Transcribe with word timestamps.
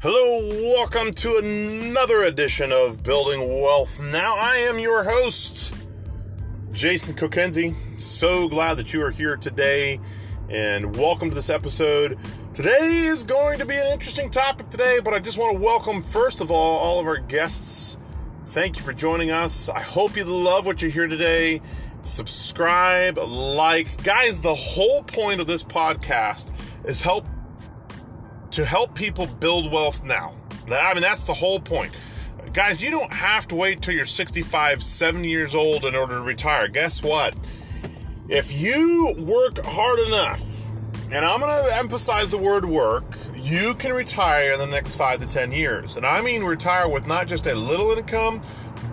Hello, 0.00 0.38
welcome 0.76 1.10
to 1.10 1.38
another 1.38 2.22
edition 2.22 2.70
of 2.70 3.02
Building 3.02 3.60
Wealth. 3.60 4.00
Now, 4.00 4.36
I 4.36 4.58
am 4.58 4.78
your 4.78 5.02
host, 5.02 5.74
Jason 6.70 7.16
Kokenzi. 7.16 7.74
So 7.98 8.46
glad 8.46 8.76
that 8.76 8.94
you 8.94 9.02
are 9.02 9.10
here 9.10 9.36
today, 9.36 9.98
and 10.48 10.94
welcome 10.94 11.30
to 11.30 11.34
this 11.34 11.50
episode. 11.50 12.16
Today 12.54 13.06
is 13.06 13.24
going 13.24 13.58
to 13.58 13.66
be 13.66 13.74
an 13.74 13.88
interesting 13.88 14.30
topic 14.30 14.70
today, 14.70 15.00
but 15.02 15.14
I 15.14 15.18
just 15.18 15.36
want 15.36 15.56
to 15.56 15.60
welcome, 15.60 16.00
first 16.00 16.40
of 16.40 16.52
all, 16.52 16.78
all 16.78 17.00
of 17.00 17.06
our 17.08 17.18
guests. 17.18 17.98
Thank 18.46 18.76
you 18.76 18.84
for 18.84 18.92
joining 18.92 19.32
us. 19.32 19.68
I 19.68 19.80
hope 19.80 20.16
you 20.16 20.22
love 20.22 20.64
what 20.64 20.80
you 20.80 20.90
hear 20.90 21.08
today. 21.08 21.60
Subscribe, 22.02 23.18
like. 23.18 24.04
Guys, 24.04 24.42
the 24.42 24.54
whole 24.54 25.02
point 25.02 25.40
of 25.40 25.48
this 25.48 25.64
podcast 25.64 26.52
is 26.84 27.02
help 27.02 27.26
to 28.52 28.64
help 28.64 28.94
people 28.94 29.26
build 29.26 29.70
wealth 29.70 30.04
now. 30.04 30.34
I 30.70 30.92
mean, 30.94 31.02
that's 31.02 31.22
the 31.22 31.34
whole 31.34 31.60
point. 31.60 31.92
Guys, 32.52 32.82
you 32.82 32.90
don't 32.90 33.12
have 33.12 33.46
to 33.48 33.54
wait 33.54 33.82
till 33.82 33.94
you're 33.94 34.04
65, 34.04 34.82
70 34.82 35.28
years 35.28 35.54
old 35.54 35.84
in 35.84 35.94
order 35.94 36.16
to 36.16 36.22
retire. 36.22 36.68
Guess 36.68 37.02
what? 37.02 37.34
If 38.28 38.52
you 38.52 39.14
work 39.18 39.64
hard 39.64 40.00
enough, 40.00 40.70
and 41.10 41.24
I'm 41.24 41.40
going 41.40 41.64
to 41.64 41.76
emphasize 41.76 42.30
the 42.30 42.38
word 42.38 42.64
work, 42.64 43.04
you 43.34 43.74
can 43.74 43.94
retire 43.94 44.52
in 44.52 44.58
the 44.58 44.66
next 44.66 44.96
five 44.96 45.20
to 45.20 45.26
10 45.26 45.52
years. 45.52 45.96
And 45.96 46.04
I 46.04 46.20
mean 46.20 46.44
retire 46.44 46.88
with 46.88 47.06
not 47.06 47.28
just 47.28 47.46
a 47.46 47.54
little 47.54 47.92
income, 47.92 48.42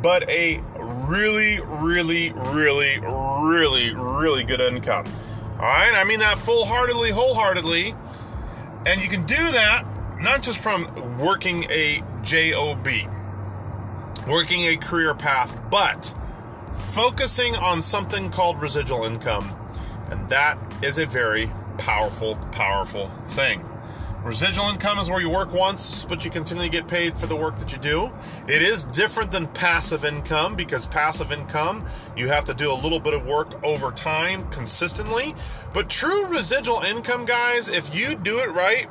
but 0.01 0.29
a 0.29 0.61
really, 0.77 1.59
really, 1.61 2.31
really, 2.33 2.99
really, 2.99 3.93
really 3.93 4.43
good 4.43 4.61
income. 4.61 5.05
All 5.55 5.61
right? 5.61 5.93
I 5.93 6.03
mean 6.03 6.19
that 6.19 6.37
full 6.37 6.65
heartedly, 6.65 7.11
wholeheartedly. 7.11 7.95
And 8.85 9.01
you 9.01 9.07
can 9.07 9.23
do 9.25 9.51
that 9.51 9.85
not 10.19 10.41
just 10.41 10.59
from 10.59 11.17
working 11.19 11.65
a 11.69 12.01
job, 12.23 12.87
working 14.27 14.61
a 14.67 14.77
career 14.77 15.13
path, 15.13 15.57
but 15.69 16.13
focusing 16.93 17.55
on 17.55 17.81
something 17.81 18.29
called 18.29 18.61
residual 18.61 19.03
income. 19.05 19.55
And 20.09 20.29
that 20.29 20.57
is 20.83 20.97
a 20.97 21.05
very 21.05 21.51
powerful, 21.77 22.35
powerful 22.51 23.09
thing. 23.27 23.63
Residual 24.25 24.69
income 24.69 24.97
is 24.97 25.07
where 25.07 25.21
you 25.21 25.29
work 25.29 25.53
once, 25.53 26.03
but 26.03 26.25
you 26.25 26.31
continually 26.31 26.67
get 26.67 26.87
paid 26.87 27.15
for 27.15 27.27
the 27.27 27.35
work 27.35 27.59
that 27.59 27.71
you 27.71 27.77
do. 27.77 28.11
It 28.47 28.63
is 28.63 28.83
different 28.83 29.29
than 29.29 29.45
passive 29.45 30.03
income 30.03 30.55
because 30.55 30.87
passive 30.87 31.31
income, 31.31 31.85
you 32.17 32.27
have 32.29 32.43
to 32.45 32.55
do 32.55 32.71
a 32.71 32.73
little 32.73 32.99
bit 32.99 33.13
of 33.13 33.27
work 33.27 33.63
over 33.63 33.91
time 33.91 34.49
consistently. 34.49 35.35
But 35.75 35.91
true 35.91 36.25
residual 36.25 36.81
income, 36.81 37.25
guys, 37.25 37.67
if 37.67 37.95
you 37.95 38.15
do 38.15 38.39
it 38.39 38.49
right, 38.49 38.89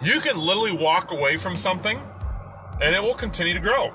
you 0.00 0.20
can 0.20 0.38
literally 0.38 0.70
walk 0.70 1.10
away 1.10 1.36
from 1.36 1.56
something 1.56 1.98
and 2.80 2.94
it 2.94 3.02
will 3.02 3.14
continue 3.14 3.54
to 3.54 3.60
grow. 3.60 3.92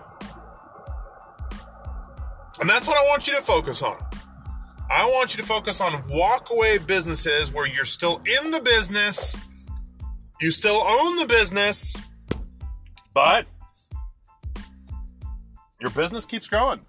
And 2.60 2.70
that's 2.70 2.86
what 2.86 2.98
I 2.98 3.08
want 3.08 3.28
you 3.28 3.36
to 3.38 3.42
focus 3.42 3.82
on. 3.82 3.96
I 4.92 5.10
want 5.10 5.34
you 5.34 5.42
to 5.42 5.48
focus 5.48 5.80
on 5.80 6.06
walk 6.10 6.50
away 6.50 6.80
businesses 6.80 7.54
where 7.54 7.66
you're 7.66 7.86
still 7.86 8.22
in 8.26 8.52
the 8.52 8.60
business 8.60 9.38
you 10.40 10.52
still 10.52 10.84
own 10.88 11.16
the 11.16 11.26
business, 11.26 11.98
but 13.14 13.46
your 15.82 15.90
business 15.92 16.26
keeps 16.26 16.48
growing. 16.48 16.82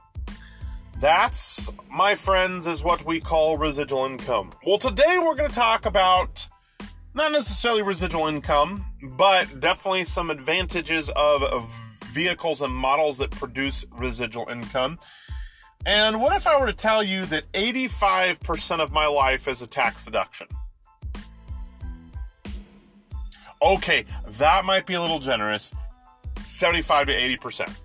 That's, 1.01 1.71
my 1.91 2.15
friends, 2.15 2.67
is 2.67 2.83
what 2.83 3.05
we 3.07 3.21
call 3.21 3.57
residual 3.57 4.05
income. 4.05 4.51
Well, 4.67 4.79
today 4.79 5.19
we're 5.19 5.37
going 5.37 5.49
to 5.49 5.55
talk 5.55 5.87
about 5.87 6.49
not 7.15 7.33
necessarily 7.33 7.83
residual 7.83 8.27
income, 8.27 8.85
but 9.03 9.61
definitely 9.61 10.05
some 10.05 10.31
advantages 10.31 11.09
of 11.17 11.73
vehicles 12.07 12.63
and 12.63 12.73
models 12.73 13.19
that 13.19 13.31
produce 13.31 13.85
residual 13.93 14.49
income. 14.49 14.99
And 15.87 16.21
what 16.21 16.37
if 16.37 16.47
I 16.47 16.59
were 16.61 16.67
to 16.67 16.73
tell 16.73 17.03
you 17.03 17.25
that 17.27 17.51
85% 17.53 18.81
of 18.81 18.93
my 18.93 19.07
life 19.07 19.49
is 19.49 19.63
a 19.63 19.67
tax 19.67 20.05
deduction? 20.05 20.49
Okay, 23.61 24.05
that 24.39 24.65
might 24.65 24.87
be 24.87 24.95
a 24.95 25.01
little 25.01 25.19
generous. 25.19 25.75
75 26.45 27.09
to 27.09 27.13
80%. 27.13 27.77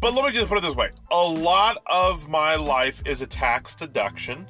But 0.00 0.14
let 0.14 0.24
me 0.24 0.32
just 0.32 0.48
put 0.48 0.58
it 0.58 0.62
this 0.62 0.74
way 0.74 0.90
a 1.10 1.22
lot 1.22 1.78
of 1.86 2.28
my 2.28 2.56
life 2.56 3.02
is 3.06 3.22
a 3.22 3.26
tax 3.26 3.74
deduction 3.74 4.46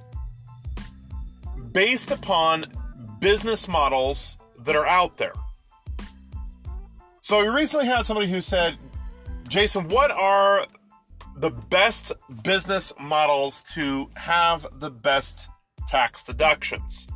based 1.72 2.10
upon 2.10 2.66
business 3.20 3.68
models 3.68 4.38
that 4.64 4.74
are 4.74 4.86
out 4.86 5.18
there. 5.18 5.34
So 7.20 7.42
we 7.42 7.48
recently 7.48 7.86
had 7.86 8.06
somebody 8.06 8.30
who 8.30 8.40
said, 8.40 8.76
Jason, 9.48 9.88
what 9.88 10.10
are 10.10 10.66
the 11.36 11.50
best 11.50 12.12
business 12.42 12.92
models 12.98 13.62
to 13.74 14.08
have 14.14 14.66
the 14.78 14.90
best 14.90 15.48
tax 15.86 16.24
deductions? 16.24 17.06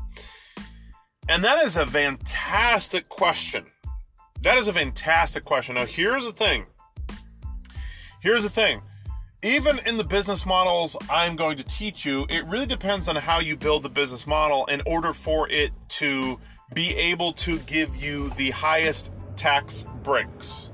And 1.31 1.45
that 1.45 1.65
is 1.65 1.77
a 1.77 1.87
fantastic 1.87 3.09
question. 3.09 3.67
That 4.43 4.59
is 4.59 4.67
a 4.67 4.73
fantastic 4.73 5.45
question. 5.45 5.77
Now, 5.77 5.87
here's 5.87 6.25
the 6.25 6.33
thing. 6.33 6.67
Here's 8.21 8.43
the 8.43 8.51
thing. 8.51 8.83
Even 9.41 9.79
in 9.87 9.97
the 9.97 10.03
business 10.03 10.45
models 10.45 10.97
I'm 11.09 11.37
going 11.37 11.57
to 11.59 11.63
teach 11.63 12.05
you, 12.05 12.27
it 12.29 12.45
really 12.47 12.67
depends 12.67 13.07
on 13.07 13.15
how 13.15 13.39
you 13.39 13.57
build 13.57 13.85
the 13.85 13.89
business 13.89 14.27
model 14.27 14.67
in 14.67 14.83
order 14.87 15.13
for 15.13 15.49
it 15.49 15.71
to 16.01 16.41
be 16.75 16.97
able 16.97 17.33
to 17.35 17.61
give 17.61 17.95
you 17.95 18.31
the 18.31 18.51
highest 18.51 19.13
tax 19.37 19.87
breaks. 20.03 20.71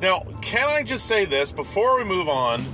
Now, 0.00 0.26
can 0.40 0.70
I 0.70 0.82
just 0.82 1.04
say 1.04 1.26
this 1.26 1.52
before 1.52 1.98
we 1.98 2.04
move 2.04 2.30
on? 2.30 2.64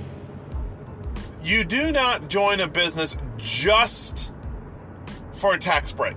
You 1.43 1.65
do 1.65 1.91
not 1.91 2.29
join 2.29 2.61
a 2.61 2.67
business 2.69 3.17
just 3.35 4.31
for 5.33 5.53
a 5.53 5.59
tax 5.59 5.91
break. 5.91 6.15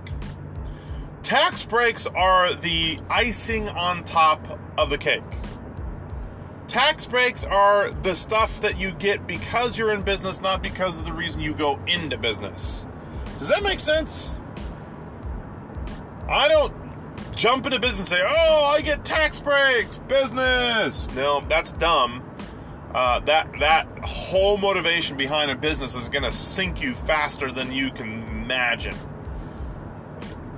Tax 1.25 1.63
breaks 1.63 2.05
are 2.05 2.53
the 2.53 2.99
icing 3.09 3.67
on 3.67 4.03
top 4.03 4.59
of 4.77 4.91
the 4.91 4.97
cake. 4.99 5.23
Tax 6.67 7.07
breaks 7.07 7.43
are 7.43 7.89
the 7.89 8.13
stuff 8.13 8.61
that 8.61 8.77
you 8.79 8.91
get 8.91 9.25
because 9.25 9.75
you're 9.75 9.91
in 9.91 10.03
business, 10.03 10.39
not 10.39 10.61
because 10.61 10.99
of 10.99 11.05
the 11.05 11.11
reason 11.11 11.41
you 11.41 11.55
go 11.55 11.79
into 11.87 12.15
business. 12.15 12.85
Does 13.39 13.47
that 13.47 13.63
make 13.63 13.79
sense? 13.79 14.39
I 16.29 16.47
don't 16.47 16.71
jump 17.35 17.65
into 17.65 17.79
business 17.79 18.11
and 18.11 18.19
say, 18.19 18.23
oh, 18.23 18.65
I 18.65 18.81
get 18.81 19.03
tax 19.03 19.41
breaks, 19.41 19.97
business. 19.97 21.11
No, 21.15 21.43
that's 21.49 21.71
dumb. 21.71 22.23
Uh, 22.93 23.19
that 23.21 23.49
that 23.59 23.87
whole 24.03 24.57
motivation 24.57 25.17
behind 25.17 25.49
a 25.49 25.55
business 25.55 25.95
is 25.95 26.07
going 26.07 26.23
to 26.23 26.31
sink 26.31 26.83
you 26.83 26.93
faster 26.93 27.51
than 27.51 27.71
you 27.71 27.89
can 27.89 28.21
imagine 28.27 28.95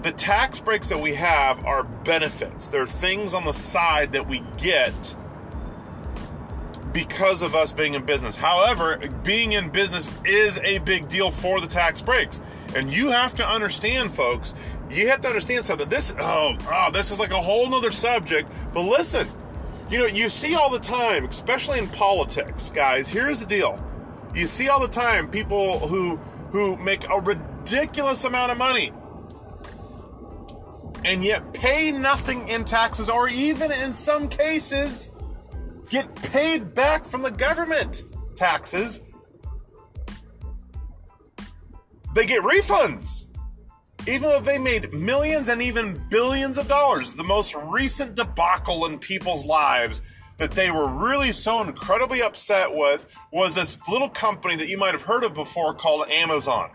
the 0.04 0.12
tax 0.12 0.60
breaks 0.60 0.90
that 0.90 1.00
we 1.00 1.16
have 1.16 1.66
are 1.66 1.84
benefits. 1.84 2.68
They're 2.68 2.86
things 2.86 3.34
on 3.34 3.46
the 3.46 3.54
side 3.54 4.12
that 4.12 4.28
we 4.28 4.44
get 4.58 5.16
because 6.94 7.42
of 7.42 7.56
us 7.56 7.74
being 7.74 7.94
in 7.94 8.06
business. 8.06 8.36
However, 8.36 8.98
being 9.24 9.54
in 9.54 9.70
business 9.70 10.10
is 10.26 10.60
a 10.64 10.80
big 10.80 11.10
deal 11.10 11.32
for 11.32 11.62
the 11.62 11.68
tax 11.68 12.02
breaks. 12.02 12.42
And 12.76 12.92
you 12.92 13.12
have 13.12 13.36
to 13.36 13.48
understand, 13.48 14.14
folks, 14.14 14.54
you 14.90 15.10
have 15.10 15.22
to 15.22 15.28
understand 15.28 15.66
something. 15.66 15.90
This 15.90 16.14
oh, 16.20 16.56
oh 16.72 16.90
this 16.92 17.12
is 17.12 17.20
like 17.20 17.32
a 17.32 17.42
whole 17.42 17.70
nother 17.70 17.92
subject. 17.92 18.50
But 18.74 18.82
listen, 18.82 19.28
you 19.90 20.00
know, 20.00 20.06
you 20.06 20.30
see 20.30 20.56
all 20.56 20.70
the 20.70 20.80
time, 20.80 21.26
especially 21.26 21.80
in 21.80 21.88
politics, 21.88 22.70
guys, 22.70 23.08
here's 23.08 23.40
the 23.40 23.46
deal. 23.46 23.84
You 24.36 24.48
see 24.48 24.70
all 24.70 24.80
the 24.80 24.88
time 24.88 25.30
people 25.30 25.80
who 25.88 26.18
who 26.52 26.78
make 26.78 27.08
a 27.10 27.20
ridiculous 27.20 28.24
amount 28.24 28.52
of 28.52 28.58
money 28.58 28.92
and 31.08 31.24
yet 31.24 31.54
pay 31.54 31.90
nothing 31.90 32.50
in 32.50 32.66
taxes, 32.66 33.10
or 33.10 33.30
even 33.30 33.72
in 33.72 33.94
some 33.94 34.28
cases, 34.28 35.10
get 35.90 36.14
paid 36.16 36.74
back 36.74 37.06
from 37.06 37.22
the 37.22 37.32
government 37.32 38.04
taxes. 38.36 39.00
They 42.14 42.26
get 42.26 42.44
refunds, 42.44 43.28
even 44.06 44.24
though 44.24 44.42
they 44.42 44.58
made 44.58 44.94
millions 44.94 45.48
and 45.48 45.62
even 45.62 46.04
billions 46.10 46.58
of 46.58 46.68
dollars. 46.68 47.14
The 47.14 47.24
most 47.24 47.56
recent 47.56 48.16
debacle 48.16 48.86
in 48.86 49.00
people's 49.00 49.46
lives 49.46 50.02
that 50.36 50.52
they 50.52 50.72
were 50.72 50.88
really 50.88 51.32
so 51.32 51.62
incredibly 51.62 52.22
upset 52.22 52.70
with 52.70 53.08
was 53.32 53.56
this 53.56 53.78
little 53.88 54.10
company 54.10 54.58
that 54.58 54.68
you 54.68 54.78
might 54.78 54.92
have 54.92 55.04
heard 55.04 55.24
of 55.24 55.34
before 55.34 55.74
called 55.74 56.10
Amazon. 56.10 56.70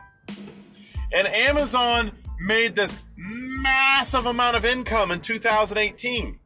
And 1.12 1.28
Amazon 1.28 2.12
made 2.40 2.74
this 2.74 2.96
massive 3.62 4.26
amount 4.26 4.56
of 4.56 4.64
income 4.64 5.12
in 5.12 5.20
2018. 5.20 6.38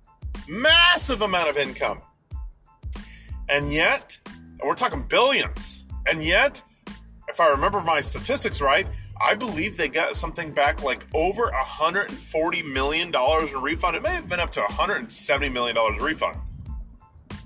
Massive 0.48 1.22
amount 1.22 1.48
of 1.48 1.56
income. 1.56 2.02
And 3.48 3.72
yet, 3.72 4.18
and 4.26 4.60
we're 4.64 4.74
talking 4.74 5.02
billions. 5.02 5.86
And 6.06 6.22
yet, 6.22 6.62
if 7.28 7.40
I 7.40 7.48
remember 7.48 7.80
my 7.80 8.00
statistics 8.00 8.60
right, 8.60 8.86
I 9.20 9.34
believe 9.34 9.76
they 9.76 9.88
got 9.88 10.16
something 10.16 10.52
back 10.52 10.82
like 10.82 11.06
over 11.14 11.50
$140 11.50 12.72
million 12.72 13.08
in 13.14 13.62
refund. 13.62 13.96
It 13.96 14.02
may 14.02 14.10
have 14.10 14.28
been 14.28 14.40
up 14.40 14.52
to 14.52 14.60
$170 14.60 15.52
million 15.52 15.76
refund. 15.96 16.38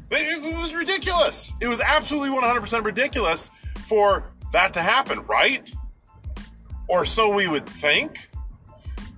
But 0.08 0.22
it 0.22 0.42
was 0.42 0.74
ridiculous. 0.74 1.54
It 1.60 1.68
was 1.68 1.80
absolutely 1.80 2.36
100% 2.36 2.84
ridiculous 2.84 3.50
for 3.86 4.32
that 4.52 4.72
to 4.72 4.82
happen, 4.82 5.24
right? 5.26 5.72
Or 6.88 7.06
so 7.06 7.32
we 7.32 7.46
would 7.46 7.66
think. 7.66 8.29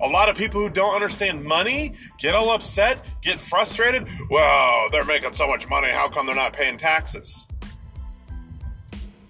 A 0.03 0.09
lot 0.09 0.29
of 0.29 0.37
people 0.37 0.61
who 0.61 0.69
don't 0.69 0.95
understand 0.95 1.45
money 1.45 1.95
get 2.19 2.35
all 2.35 2.51
upset, 2.51 3.07
get 3.23 3.39
frustrated. 3.39 4.09
Well, 4.29 4.91
they're 4.91 5.05
making 5.05 5.35
so 5.35 5.47
much 5.47 5.69
money. 5.69 5.91
How 5.93 6.09
come 6.09 6.27
they're 6.27 6.35
not 6.35 6.53
paying 6.53 6.77
taxes? 6.77 7.47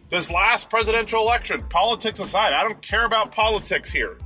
This 0.09 0.31
last 0.31 0.71
presidential 0.71 1.21
election, 1.21 1.63
politics 1.69 2.21
aside, 2.21 2.55
I 2.55 2.63
don't 2.63 2.81
care 2.81 3.05
about 3.05 3.33
politics 3.33 3.93
here. 3.93 4.17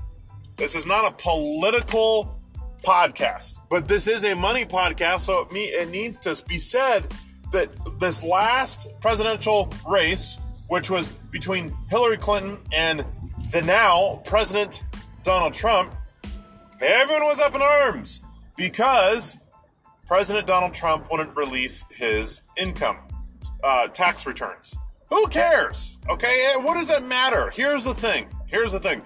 This 0.56 0.76
is 0.76 0.86
not 0.86 1.04
a 1.04 1.10
political 1.10 2.40
podcast, 2.82 3.58
but 3.68 3.88
this 3.88 4.06
is 4.06 4.24
a 4.24 4.34
money 4.34 4.64
podcast, 4.64 5.20
so 5.20 5.42
it, 5.42 5.52
me, 5.52 5.64
it 5.64 5.90
needs 5.90 6.20
to 6.20 6.40
be 6.46 6.60
said 6.60 7.12
that 7.52 7.70
this 7.98 8.22
last 8.22 8.88
presidential 9.00 9.72
race, 9.88 10.38
which 10.68 10.90
was 10.90 11.08
between 11.08 11.76
Hillary 11.90 12.18
Clinton 12.18 12.58
and 12.72 13.04
the 13.50 13.62
now 13.62 14.22
President 14.24 14.84
Donald 15.24 15.52
Trump, 15.52 15.92
everyone 16.80 17.24
was 17.24 17.40
up 17.40 17.54
in 17.54 17.62
arms 17.62 18.22
because 18.56 19.38
President 20.06 20.46
Donald 20.46 20.74
Trump 20.74 21.10
wouldn't 21.10 21.36
release 21.36 21.84
his 21.90 22.42
income 22.56 22.98
uh, 23.64 23.88
tax 23.88 24.26
returns. 24.26 24.76
Who 25.10 25.26
cares? 25.28 25.98
Okay, 26.08 26.54
what 26.56 26.74
does 26.74 26.88
that 26.88 27.04
matter? 27.04 27.50
Here's 27.50 27.84
the 27.84 27.94
thing. 27.94 28.28
Here's 28.46 28.72
the 28.72 28.80
thing. 28.80 29.02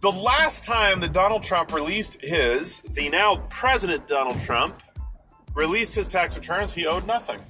The 0.00 0.12
last 0.12 0.64
time 0.64 1.00
that 1.00 1.12
Donald 1.12 1.42
Trump 1.42 1.72
released 1.72 2.20
his, 2.22 2.80
the 2.90 3.08
now 3.08 3.36
President 3.48 4.06
Donald 4.06 4.40
Trump, 4.42 4.82
released 5.54 5.94
his 5.94 6.06
tax 6.06 6.36
returns, 6.36 6.72
he 6.72 6.86
owed 6.86 7.06
nothing. 7.06 7.40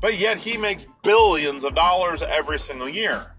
But 0.00 0.18
yet 0.18 0.38
he 0.38 0.56
makes 0.56 0.86
billions 1.02 1.64
of 1.64 1.74
dollars 1.74 2.22
every 2.22 2.58
single 2.58 2.88
year. 2.88 3.34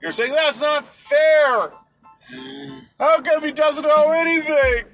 You're 0.00 0.12
saying 0.12 0.32
that's 0.32 0.60
not 0.60 0.84
fair. 0.86 1.72
How 2.98 3.20
come 3.20 3.44
he 3.44 3.52
doesn't 3.52 3.86
owe 3.86 4.10
anything? 4.10 4.84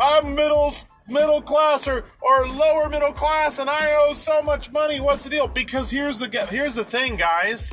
I'm 0.00 0.34
middle 0.34 0.72
middle 1.08 1.42
class 1.42 1.88
or, 1.88 2.04
or 2.22 2.46
lower 2.46 2.88
middle 2.88 3.12
class 3.12 3.58
and 3.58 3.68
I 3.68 3.94
owe 3.96 4.12
so 4.12 4.40
much 4.40 4.70
money. 4.70 5.00
What's 5.00 5.24
the 5.24 5.30
deal? 5.30 5.48
Because 5.48 5.90
here's 5.90 6.18
the 6.18 6.28
here's 6.48 6.76
the 6.76 6.84
thing, 6.84 7.16
guys. 7.16 7.72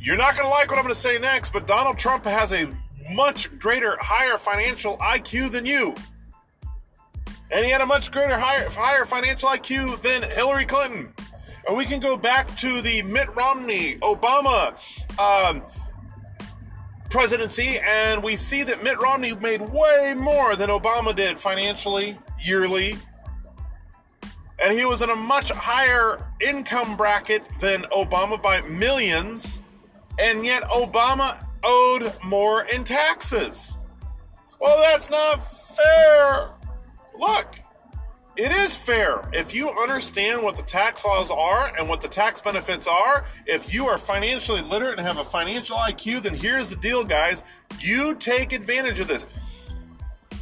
You're 0.00 0.16
not 0.16 0.34
going 0.34 0.46
to 0.46 0.50
like 0.50 0.68
what 0.68 0.78
I'm 0.78 0.84
going 0.84 0.94
to 0.94 1.00
say 1.00 1.18
next, 1.18 1.52
but 1.52 1.66
Donald 1.66 1.96
Trump 1.96 2.24
has 2.24 2.52
a 2.52 2.68
much 3.12 3.56
greater, 3.58 3.96
higher 4.00 4.36
financial 4.36 4.96
IQ 4.98 5.52
than 5.52 5.64
you. 5.64 5.94
And 7.52 7.64
he 7.64 7.70
had 7.70 7.82
a 7.82 7.86
much 7.86 8.10
greater, 8.10 8.36
higher, 8.36 8.68
higher 8.70 9.04
financial 9.04 9.50
IQ 9.50 10.02
than 10.02 10.22
Hillary 10.22 10.66
Clinton. 10.66 11.12
And 11.68 11.76
we 11.76 11.84
can 11.84 12.00
go 12.00 12.16
back 12.16 12.56
to 12.58 12.82
the 12.82 13.02
Mitt 13.02 13.32
Romney, 13.36 13.96
Obama, 13.98 14.74
um, 15.20 15.62
presidency, 17.12 17.78
and 17.86 18.22
we 18.22 18.34
see 18.36 18.62
that 18.62 18.82
Mitt 18.82 19.00
Romney 19.00 19.34
made 19.34 19.60
way 19.60 20.14
more 20.16 20.56
than 20.56 20.70
Obama 20.70 21.14
did 21.14 21.38
financially, 21.38 22.18
yearly. 22.40 22.96
And 24.58 24.72
he 24.72 24.86
was 24.86 25.02
in 25.02 25.10
a 25.10 25.16
much 25.16 25.50
higher 25.50 26.26
income 26.40 26.96
bracket 26.96 27.42
than 27.60 27.82
Obama 27.92 28.42
by 28.42 28.62
millions, 28.62 29.60
and 30.18 30.44
yet 30.44 30.62
Obama 30.64 31.46
owed 31.62 32.12
more 32.24 32.62
in 32.64 32.82
taxes. 32.82 33.76
Well, 34.58 34.78
that's 34.78 35.10
not 35.10 35.36
fair. 35.76 36.51
It 38.42 38.50
is 38.50 38.76
fair. 38.76 39.20
If 39.32 39.54
you 39.54 39.70
understand 39.70 40.42
what 40.42 40.56
the 40.56 40.64
tax 40.64 41.04
laws 41.04 41.30
are 41.30 41.72
and 41.78 41.88
what 41.88 42.00
the 42.00 42.08
tax 42.08 42.40
benefits 42.40 42.88
are, 42.88 43.24
if 43.46 43.72
you 43.72 43.86
are 43.86 43.98
financially 43.98 44.62
literate 44.62 44.98
and 44.98 45.06
have 45.06 45.18
a 45.18 45.22
financial 45.22 45.76
IQ, 45.76 46.24
then 46.24 46.34
here's 46.34 46.68
the 46.68 46.74
deal, 46.74 47.04
guys. 47.04 47.44
You 47.78 48.16
take 48.16 48.50
advantage 48.50 48.98
of 48.98 49.06
this. 49.06 49.28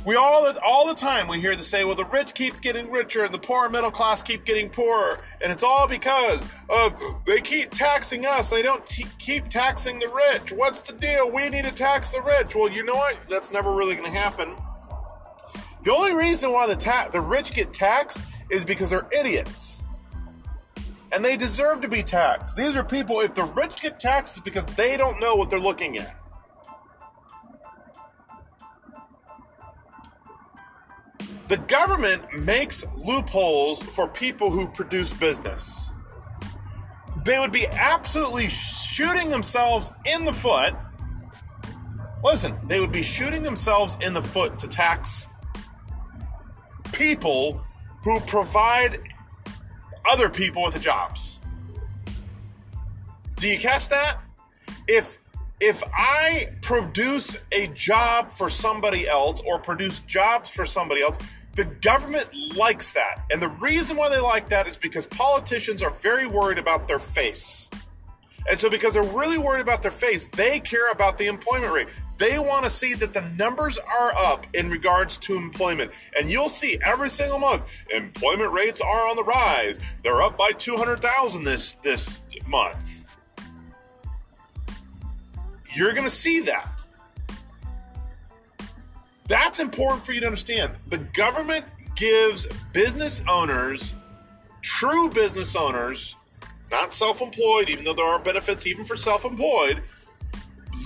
We 0.07 0.17
all 0.17 0.51
all 0.65 0.87
the 0.87 0.95
time 0.95 1.29
we 1.29 1.41
hear 1.41 1.55
the 1.55 1.63
say, 1.63 1.85
well, 1.85 1.95
the 1.95 2.07
rich 2.07 2.33
keep 2.33 2.63
getting 2.63 2.91
richer 2.91 3.23
and 3.23 3.35
the 3.35 3.39
poor 3.39 3.69
middle 3.69 3.91
class 3.91 4.23
keep 4.23 4.47
getting 4.47 4.71
poorer, 4.71 5.21
and 5.43 5.53
it's 5.53 5.63
all 5.63 5.87
because 5.87 6.43
of 6.71 6.95
they 7.27 7.43
keep 7.43 7.71
taxing 7.71 8.25
us. 8.25 8.49
They 8.49 8.63
don't 8.63 8.87
t- 8.87 9.05
keep 9.19 9.49
taxing 9.49 9.99
the 9.99 10.09
rich. 10.09 10.53
What's 10.53 10.81
the 10.81 10.95
deal? 10.95 11.31
We 11.31 11.51
need 11.51 11.65
to 11.65 11.75
tax 11.75 12.13
the 12.13 12.23
rich. 12.23 12.55
Well, 12.55 12.71
you 12.71 12.83
know 12.83 12.95
what? 12.95 13.19
That's 13.29 13.53
never 13.53 13.75
really 13.75 13.95
going 13.95 14.11
to 14.11 14.19
happen 14.19 14.57
the 15.83 15.93
only 15.93 16.13
reason 16.13 16.53
why 16.53 16.67
the 16.67 16.77
ta- 16.77 17.09
the 17.11 17.21
rich 17.21 17.53
get 17.53 17.73
taxed 17.73 18.21
is 18.51 18.65
because 18.65 18.91
they're 18.91 19.09
idiots. 19.13 19.81
And 21.13 21.25
they 21.25 21.37
deserve 21.37 21.81
to 21.81 21.89
be 21.89 22.03
taxed. 22.03 22.57
These 22.57 22.77
are 22.77 22.85
people, 22.85 23.21
if 23.21 23.35
the 23.35 23.45
rich 23.45 23.81
get 23.81 23.99
taxed, 23.99 24.37
it's 24.37 24.45
because 24.45 24.65
they 24.77 24.97
don't 24.97 25.19
know 25.19 25.35
what 25.35 25.51
they're 25.51 25.59
looking 25.59 25.99
at. 25.99 26.17
The 31.49 31.57
government 31.57 32.33
makes 32.33 32.85
loopholes 32.97 33.83
for 33.83 34.07
people 34.07 34.51
who 34.51 34.69
produce 34.69 35.13
business. 35.13 35.91
They 37.25 37.41
would 37.41 37.51
be 37.51 37.67
absolutely 37.67 38.49
shooting 38.49 39.31
themselves 39.31 39.91
in 40.07 40.25
the 40.25 40.33
foot. 40.33 40.75
Listen, 42.23 42.57
they 42.69 42.79
would 42.79 42.93
be 42.93 43.03
shooting 43.03 43.43
themselves 43.43 43.97
in 44.01 44.15
the 44.15 44.23
foot 44.23 44.61
to 44.61 44.69
tax 44.69 45.27
people 47.01 47.59
who 48.05 48.21
provide 48.21 49.01
other 50.11 50.29
people 50.29 50.63
with 50.63 50.75
the 50.75 50.81
jobs. 50.81 51.41
Do 53.37 53.49
you 53.49 53.59
catch 53.59 53.89
that? 53.89 54.19
If 54.87 55.19
if 55.61 55.83
I 55.95 56.49
produce 56.61 57.39
a 57.53 57.69
job 57.69 58.31
for 58.31 58.51
somebody 58.51 59.09
else 59.09 59.43
or 59.47 59.59
produce 59.59 60.01
jobs 60.01 60.51
for 60.51 60.67
somebody 60.67 61.01
else, 61.01 61.17
the 61.55 61.65
government 61.65 62.29
likes 62.55 62.93
that. 62.93 63.25
And 63.31 63.41
the 63.41 63.49
reason 63.49 63.97
why 63.97 64.11
they 64.11 64.21
like 64.21 64.51
that 64.51 64.69
is 64.69 64.77
because 64.77 65.07
politicians 65.07 65.83
are 65.83 65.91
very 65.91 66.27
worried 66.27 66.59
about 66.59 66.87
their 66.87 66.99
face. 66.99 67.71
And 68.51 68.61
so, 68.61 68.69
because 68.69 68.95
they're 68.95 69.03
really 69.05 69.39
worried 69.39 69.61
about 69.61 69.81
their 69.81 69.93
face, 69.93 70.27
they 70.27 70.59
care 70.59 70.91
about 70.91 71.19
the 71.19 71.29
employment 71.29 71.73
rate. 71.73 71.89
They 72.19 72.37
want 72.41 72.65
to 72.65 72.71
see 72.71 72.95
that 72.95 73.15
the 73.15 73.21
numbers 73.39 73.79
are 73.79 74.13
up 74.17 74.45
in 74.55 74.69
regards 74.69 75.19
to 75.19 75.37
employment. 75.37 75.93
And 76.19 76.29
you'll 76.29 76.49
see 76.49 76.77
every 76.85 77.11
single 77.11 77.39
month 77.39 77.63
employment 77.95 78.53
rates 78.53 78.81
are 78.81 79.09
on 79.09 79.15
the 79.15 79.23
rise. 79.23 79.79
They're 80.03 80.21
up 80.21 80.37
by 80.37 80.51
200,000 80.51 81.45
this 81.45 81.77
this 81.85 82.19
month. 82.49 83.05
You're 85.73 85.93
going 85.93 86.05
to 86.05 86.11
see 86.11 86.41
that. 86.41 86.83
That's 89.29 89.61
important 89.61 90.05
for 90.05 90.13
you 90.13 90.21
to 90.23 90.27
understand. 90.27 90.73
The 90.89 90.99
government 90.99 91.65
gives 91.95 92.49
business 92.73 93.23
owners, 93.29 93.95
true 94.61 95.09
business 95.09 95.55
owners, 95.55 96.17
not 96.71 96.93
self 96.93 97.21
employed, 97.21 97.69
even 97.69 97.85
though 97.85 97.95
there 97.95 98.07
are 98.07 98.19
benefits 98.19 98.67
even 98.67 98.85
for 98.85 98.97
self 98.97 99.25
employed, 99.25 99.83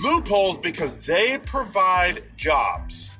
loopholes 0.03 0.59
because 0.59 0.97
they 0.99 1.39
provide 1.39 2.25
jobs. 2.37 3.17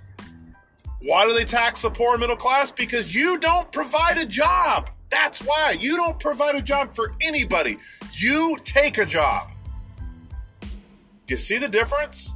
Why 1.01 1.27
do 1.27 1.35
they 1.35 1.45
tax 1.45 1.83
the 1.83 1.91
poor 1.91 2.17
middle 2.17 2.37
class? 2.37 2.71
Because 2.71 3.15
you 3.15 3.39
don't 3.39 3.71
provide 3.71 4.17
a 4.17 4.25
job. 4.25 4.91
That's 5.11 5.41
why. 5.41 5.77
You 5.79 5.97
don't 5.97 6.19
provide 6.19 6.55
a 6.55 6.63
job 6.63 6.95
for 6.95 7.15
anybody. 7.21 7.77
You 8.15 8.59
take 8.65 8.97
a 8.99 9.05
job. 9.05 9.51
You 11.29 11.37
see 11.37 11.59
the 11.59 11.69
difference? 11.69 12.35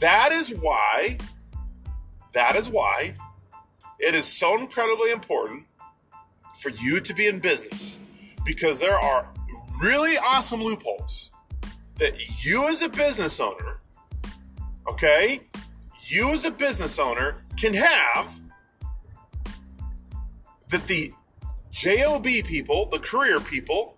That 0.00 0.32
is 0.32 0.50
why, 0.50 1.18
that 2.32 2.56
is 2.56 2.68
why 2.68 3.14
it 3.98 4.14
is 4.14 4.26
so 4.26 4.58
incredibly 4.58 5.12
important 5.12 5.66
for 6.58 6.70
you 6.70 7.00
to 7.00 7.14
be 7.14 7.26
in 7.26 7.38
business 7.38 8.00
because 8.44 8.78
there 8.78 8.98
are 8.98 9.28
really 9.80 10.16
awesome 10.18 10.62
loopholes 10.62 11.30
that 11.96 12.44
you 12.44 12.68
as 12.68 12.82
a 12.82 12.88
business 12.88 13.40
owner, 13.40 13.80
okay, 14.88 15.40
you 16.04 16.30
as 16.30 16.44
a 16.44 16.50
business 16.50 16.98
owner 16.98 17.42
can 17.56 17.74
have 17.74 18.40
that 20.70 20.86
the 20.86 21.12
JOB 21.70 22.24
people, 22.24 22.86
the 22.86 22.98
career 22.98 23.40
people, 23.40 23.96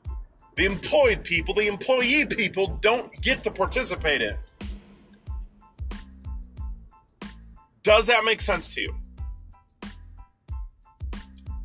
the 0.57 0.65
employed 0.65 1.25
people, 1.25 1.55
the 1.55 1.67
employee 1.67 2.27
people 2.27 2.79
don't 2.81 3.13
get 3.23 3.43
to 3.45 3.51
participate 3.51 4.21
in. 4.21 4.37
Does 7.83 8.07
that 8.07 8.25
make 8.25 8.41
sense 8.41 8.75
to 8.75 8.81
you? 8.81 8.95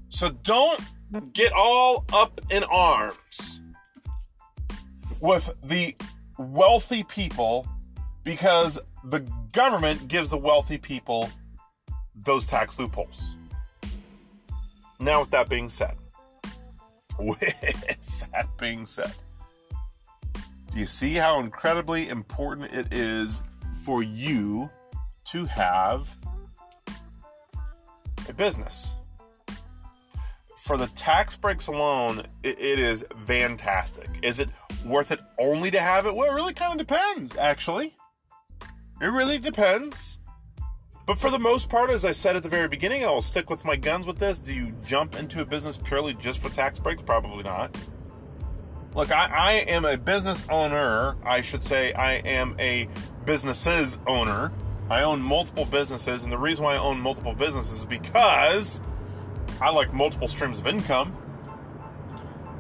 So 0.10 0.30
don't 0.30 0.80
get 1.34 1.52
all 1.54 2.06
up 2.14 2.42
in 2.50 2.64
arms 2.66 3.62
with 5.20 5.54
the 5.64 5.96
wealthy 6.38 7.04
people 7.04 7.68
because 8.24 8.80
the 9.06 9.20
government 9.54 10.08
gives 10.08 10.32
the 10.32 10.38
wealthy 10.38 10.78
people 10.78 11.30
those 12.26 12.46
tax 12.46 12.78
loopholes. 12.78 13.36
Now, 15.00 15.22
with 15.22 15.32
that 15.32 15.50
being 15.50 15.70
said, 15.70 15.96
with 17.20 17.40
that 18.32 18.48
being 18.60 18.86
said, 18.86 19.14
do 20.74 20.80
you 20.80 20.86
see 20.86 21.14
how 21.14 21.40
incredibly 21.40 22.10
important 22.10 22.74
it 22.74 22.94
is 22.94 23.44
for 23.84 24.04
you 24.04 24.70
to 25.26 25.46
have 25.46 26.14
a 28.28 28.34
business? 28.34 28.94
For 30.68 30.76
the 30.76 30.88
tax 30.88 31.38
breaks 31.38 31.68
alone, 31.68 32.24
it, 32.44 32.60
it 32.60 32.78
is 32.78 33.06
fantastic. 33.26 34.10
Is 34.22 34.42
it 34.42 34.50
worth 34.86 35.14
it 35.14 35.22
only 35.40 35.72
to 35.72 35.80
have 35.80 36.06
it? 36.06 36.14
Well, 36.14 36.30
it 36.30 36.34
really 36.34 36.54
kind 36.54 36.74
of 36.74 36.86
depends, 36.86 37.38
actually. 37.38 37.96
It 39.00 39.06
really 39.06 39.40
depends. 39.40 40.20
But 41.06 41.20
for 41.20 41.30
the 41.30 41.40
most 41.40 41.70
part, 41.70 41.90
as 41.90 42.04
I 42.04 42.12
said 42.12 42.36
at 42.36 42.44
the 42.44 42.50
very 42.50 42.68
beginning, 42.68 43.06
I 43.06 43.08
will 43.12 43.22
stick 43.22 43.50
with 43.50 43.64
my 43.64 43.78
guns 43.78 44.06
with 44.06 44.18
this. 44.20 44.40
Do 44.40 44.54
you 44.54 44.74
jump 44.86 45.18
into 45.18 45.42
a 45.42 45.46
business 45.46 45.78
purely 45.78 46.16
just 46.16 46.40
for 46.40 46.50
tax 46.50 46.80
breaks? 46.80 47.02
Probably 47.02 47.44
not. 47.44 47.74
Look, 48.94 49.10
I, 49.10 49.32
I 49.34 49.52
am 49.70 49.86
a 49.86 49.96
business 49.96 50.46
owner. 50.50 51.16
I 51.24 51.40
should 51.40 51.64
say 51.64 51.94
I 51.94 52.16
am 52.16 52.58
a 52.60 52.90
businesses 53.24 54.00
owner. 54.06 54.52
I 54.90 55.04
own 55.04 55.22
multiple 55.22 55.64
businesses, 55.64 56.26
and 56.26 56.34
the 56.34 56.38
reason 56.38 56.66
why 56.66 56.74
I 56.74 56.80
own 56.80 57.00
multiple 57.00 57.34
businesses 57.34 57.80
is 57.80 57.86
because 57.86 58.82
I 59.60 59.72
like 59.72 59.94
multiple 59.94 60.28
streams 60.28 60.60
of 60.60 60.68
income. 60.68 61.16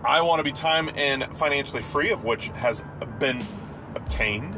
I 0.04 0.22
want 0.22 0.39
to 0.39 0.44
be 0.44 0.51
time 0.51 0.89
and 0.96 1.25
financially 1.38 1.82
free, 1.82 2.12
of 2.12 2.24
which 2.24 2.48
has 2.50 2.84
been 3.20 3.44
obtained. 3.96 4.56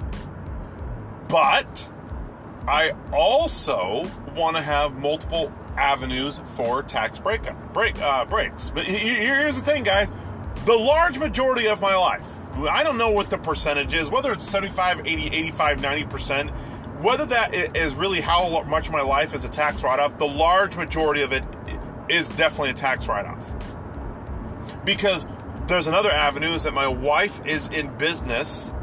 But 1.27 1.89
I 2.67 2.93
also 3.11 4.05
want 4.35 4.55
to 4.55 4.61
have 4.61 4.93
multiple 4.95 5.51
avenues 5.75 6.41
for 6.55 6.83
tax 6.83 7.19
breakup 7.19 7.73
break 7.73 7.99
uh, 8.01 8.25
breaks. 8.25 8.69
But 8.69 8.85
here's 8.85 9.55
the 9.55 9.61
thing, 9.61 9.83
guys: 9.83 10.09
the 10.65 10.75
large 10.75 11.17
majority 11.17 11.67
of 11.67 11.81
my 11.81 11.95
life, 11.95 12.25
I 12.69 12.83
don't 12.83 12.97
know 12.97 13.11
what 13.11 13.29
the 13.29 13.37
percentage 13.37 13.93
is, 13.93 14.09
whether 14.09 14.31
it's 14.31 14.47
75, 14.47 15.05
80, 15.05 15.27
85, 15.27 15.81
90 15.81 16.03
percent. 16.05 16.51
Whether 16.99 17.25
that 17.27 17.55
is 17.77 17.95
really 17.95 18.19
how 18.19 18.61
much 18.63 18.87
of 18.87 18.91
my 18.91 19.01
life 19.01 19.33
is 19.33 19.45
a 19.45 19.49
tax 19.49 19.83
write-off, 19.83 20.17
the 20.17 20.27
large 20.27 20.75
majority 20.75 21.21
of 21.21 21.31
it 21.31 21.45
is 22.09 22.29
definitely 22.29 22.71
a 22.71 22.73
tax 22.73 23.07
write-off. 23.07 23.51
Because 24.85 25.25
there's 25.67 25.87
another 25.87 26.11
avenue 26.11 26.53
is 26.53 26.63
that 26.63 26.73
my 26.73 26.87
wife 26.87 27.45
is 27.45 27.67
in 27.67 27.95
business 27.97 28.73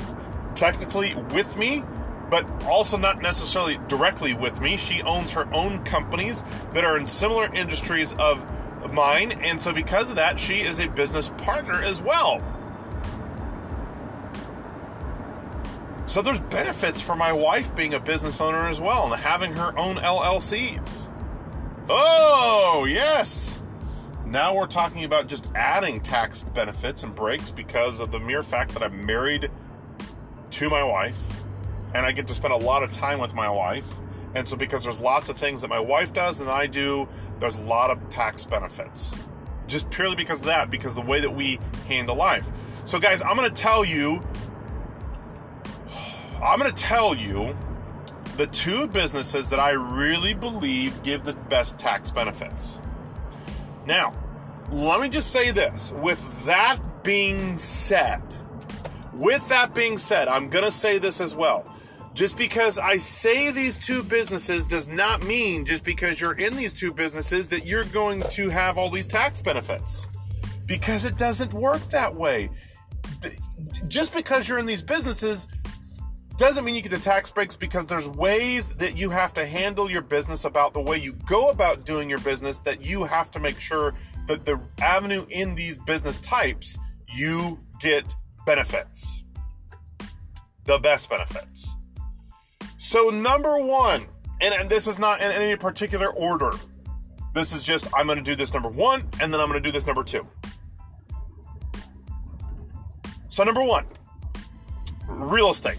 technically 0.55 1.15
with 1.15 1.57
me 1.57 1.83
but 2.31 2.45
also 2.65 2.97
not 2.97 3.23
necessarily 3.23 3.79
directly 3.89 4.35
with 4.35 4.61
me. 4.61 4.77
She 4.77 5.03
owns 5.03 5.33
her 5.33 5.53
own 5.55 5.85
companies 5.85 6.43
that 6.73 6.85
are 6.85 6.97
in 6.97 7.07
similar 7.07 7.53
industries 7.55 8.13
of 8.15 8.45
mine, 8.93 9.33
and 9.33 9.61
so 9.61 9.73
because 9.73 10.11
of 10.11 10.17
that, 10.17 10.39
she 10.39 10.63
is 10.63 10.81
a 10.81 10.89
business 10.89 11.31
partner 11.39 11.83
as 11.83 12.01
well. 12.03 12.43
So 16.07 16.23
there's 16.23 16.41
benefits 16.41 17.01
for 17.01 17.17
my 17.17 17.33
wife 17.33 17.75
being 17.75 17.95
a 17.95 18.01
business 18.01 18.41
owner 18.41 18.69
as 18.69 18.81
well 18.81 19.13
and 19.13 19.23
having 19.23 19.53
her 19.55 19.77
own 19.79 19.97
LLCs. 19.97 21.06
Oh, 21.89 22.85
yes. 22.89 23.61
Now 24.25 24.57
we're 24.57 24.67
talking 24.67 25.05
about 25.05 25.29
just 25.29 25.49
adding 25.55 26.01
tax 26.01 26.43
benefits 26.43 27.05
and 27.05 27.15
breaks 27.15 27.51
because 27.51 28.01
of 28.01 28.11
the 28.11 28.19
mere 28.19 28.43
fact 28.43 28.73
that 28.73 28.83
I'm 28.83 29.07
married 29.07 29.51
to 30.51 30.69
my 30.69 30.83
wife 30.83 31.17
and 31.95 32.05
I 32.05 32.11
get 32.11 32.27
to 32.27 32.35
spend 32.35 32.53
a 32.53 32.57
lot 32.57 32.83
of 32.83 32.91
time 32.91 33.21
with 33.21 33.35
my 33.35 33.49
wife. 33.49 33.87
And 34.35 34.47
so, 34.49 34.57
because 34.57 34.83
there's 34.83 35.01
lots 35.01 35.29
of 35.29 35.37
things 35.39 35.61
that 35.61 35.69
my 35.69 35.79
wife 35.79 36.13
does 36.13 36.41
and 36.41 36.51
I 36.51 36.67
do, 36.67 37.09
there's 37.39 37.57
a 37.57 37.63
lot 37.63 37.91
of 37.91 38.11
tax 38.11 38.45
benefits. 38.45 39.15
Just 39.69 39.89
purely 39.89 40.17
because 40.17 40.41
of 40.41 40.47
that, 40.47 40.71
because 40.71 40.95
the 40.95 41.01
way 41.01 41.21
that 41.21 41.35
we 41.35 41.61
handle 41.87 42.17
life. 42.17 42.49
So, 42.85 42.99
guys, 42.99 43.23
I'm 43.23 43.37
going 43.37 43.49
to 43.49 43.63
tell 43.63 43.85
you, 43.85 44.23
I'm 46.43 46.59
going 46.59 46.71
to 46.71 46.77
tell 46.77 47.15
you 47.15 47.57
the 48.37 48.47
two 48.47 48.87
businesses 48.87 49.49
that 49.51 49.59
I 49.59 49.71
really 49.71 50.35
believe 50.35 51.03
give 51.03 51.25
the 51.25 51.33
best 51.33 51.79
tax 51.79 52.11
benefits. 52.11 52.79
Now, 53.87 54.13
let 54.71 55.01
me 55.01 55.09
just 55.09 55.31
say 55.31 55.53
this 55.53 55.93
with 55.93 56.45
that 56.45 56.79
being 57.03 57.57
said, 57.57 58.23
with 59.15 59.49
that 59.49 59.75
being 59.75 59.97
said, 59.97 60.29
I'm 60.29 60.51
going 60.51 60.65
to 60.65 60.71
say 60.71 60.99
this 60.99 61.21
as 61.21 61.35
well. 61.35 61.73
Just 62.13 62.37
because 62.37 62.79
I 62.79 62.97
say 62.97 63.51
these 63.51 63.79
two 63.79 64.03
businesses 64.03 64.67
does 64.67 64.89
not 64.89 65.23
mean 65.25 65.67
just 65.67 65.85
because 65.85 66.21
you're 66.21 66.33
in 66.33 66.57
these 66.57 66.73
two 66.73 66.93
businesses 66.93 67.49
that 67.49 67.67
you're 67.67 67.85
going 67.85 68.23
to 68.23 68.49
have 68.49 68.79
all 68.79 68.91
these 68.91 69.07
tax 69.07 69.41
benefits. 69.41 70.09
Because 70.65 71.05
it 71.05 71.17
doesn't 71.17 71.53
work 71.53 71.81
that 71.91 72.15
way. 72.15 72.51
Just 73.87 74.15
because 74.15 74.49
you're 74.49 74.59
in 74.59 74.67
these 74.67 74.83
businesses 74.83 75.47
doesn't 76.39 76.65
mean 76.65 76.75
you 76.75 76.83
get 76.83 76.91
the 76.91 76.99
tax 76.99 77.31
breaks 77.31 77.57
because 77.57 77.87
there's 77.87 78.09
ways 78.09 78.69
that 78.69 78.97
you 78.97 79.11
have 79.11 79.33
to 79.35 79.47
handle 79.47 79.91
your 79.91 80.03
business 80.03 80.45
about 80.45 80.75
the 80.75 80.81
way 80.81 80.99
you 80.99 81.13
go 81.13 81.49
about 81.49 81.87
doing 81.87 82.11
your 82.11 82.19
business 82.21 82.59
that 82.61 82.85
you 82.85 83.05
have 83.05 83.31
to 83.31 83.41
make 83.41 83.59
sure 83.59 83.95
that 84.27 84.45
the 84.45 84.61
avenue 84.81 85.25
in 85.31 85.55
these 85.55 85.79
business 85.79 86.21
types 86.21 86.79
you 87.15 87.59
get 87.81 88.15
benefits. 88.45 89.23
The 90.65 90.79
best 90.79 91.09
benefits. 91.09 91.75
So, 92.77 93.11
number 93.11 93.59
one, 93.59 94.07
and, 94.41 94.55
and 94.55 94.69
this 94.69 94.87
is 94.87 94.99
not 94.99 95.23
in 95.23 95.31
any 95.31 95.57
particular 95.57 96.09
order. 96.11 96.53
This 97.35 97.53
is 97.53 97.65
just, 97.65 97.87
I'm 97.95 98.07
going 98.07 98.19
to 98.19 98.25
do 98.25 98.35
this 98.35 98.53
number 98.53 98.69
one, 98.69 99.09
and 99.21 99.33
then 99.33 99.41
I'm 99.41 99.49
going 99.49 99.63
to 99.63 99.67
do 99.67 99.73
this 99.73 99.87
number 99.87 100.05
two. 100.05 100.27
So, 103.29 103.45
number 103.45 103.63
one, 103.63 103.87
real 105.09 105.51
estate. 105.51 105.79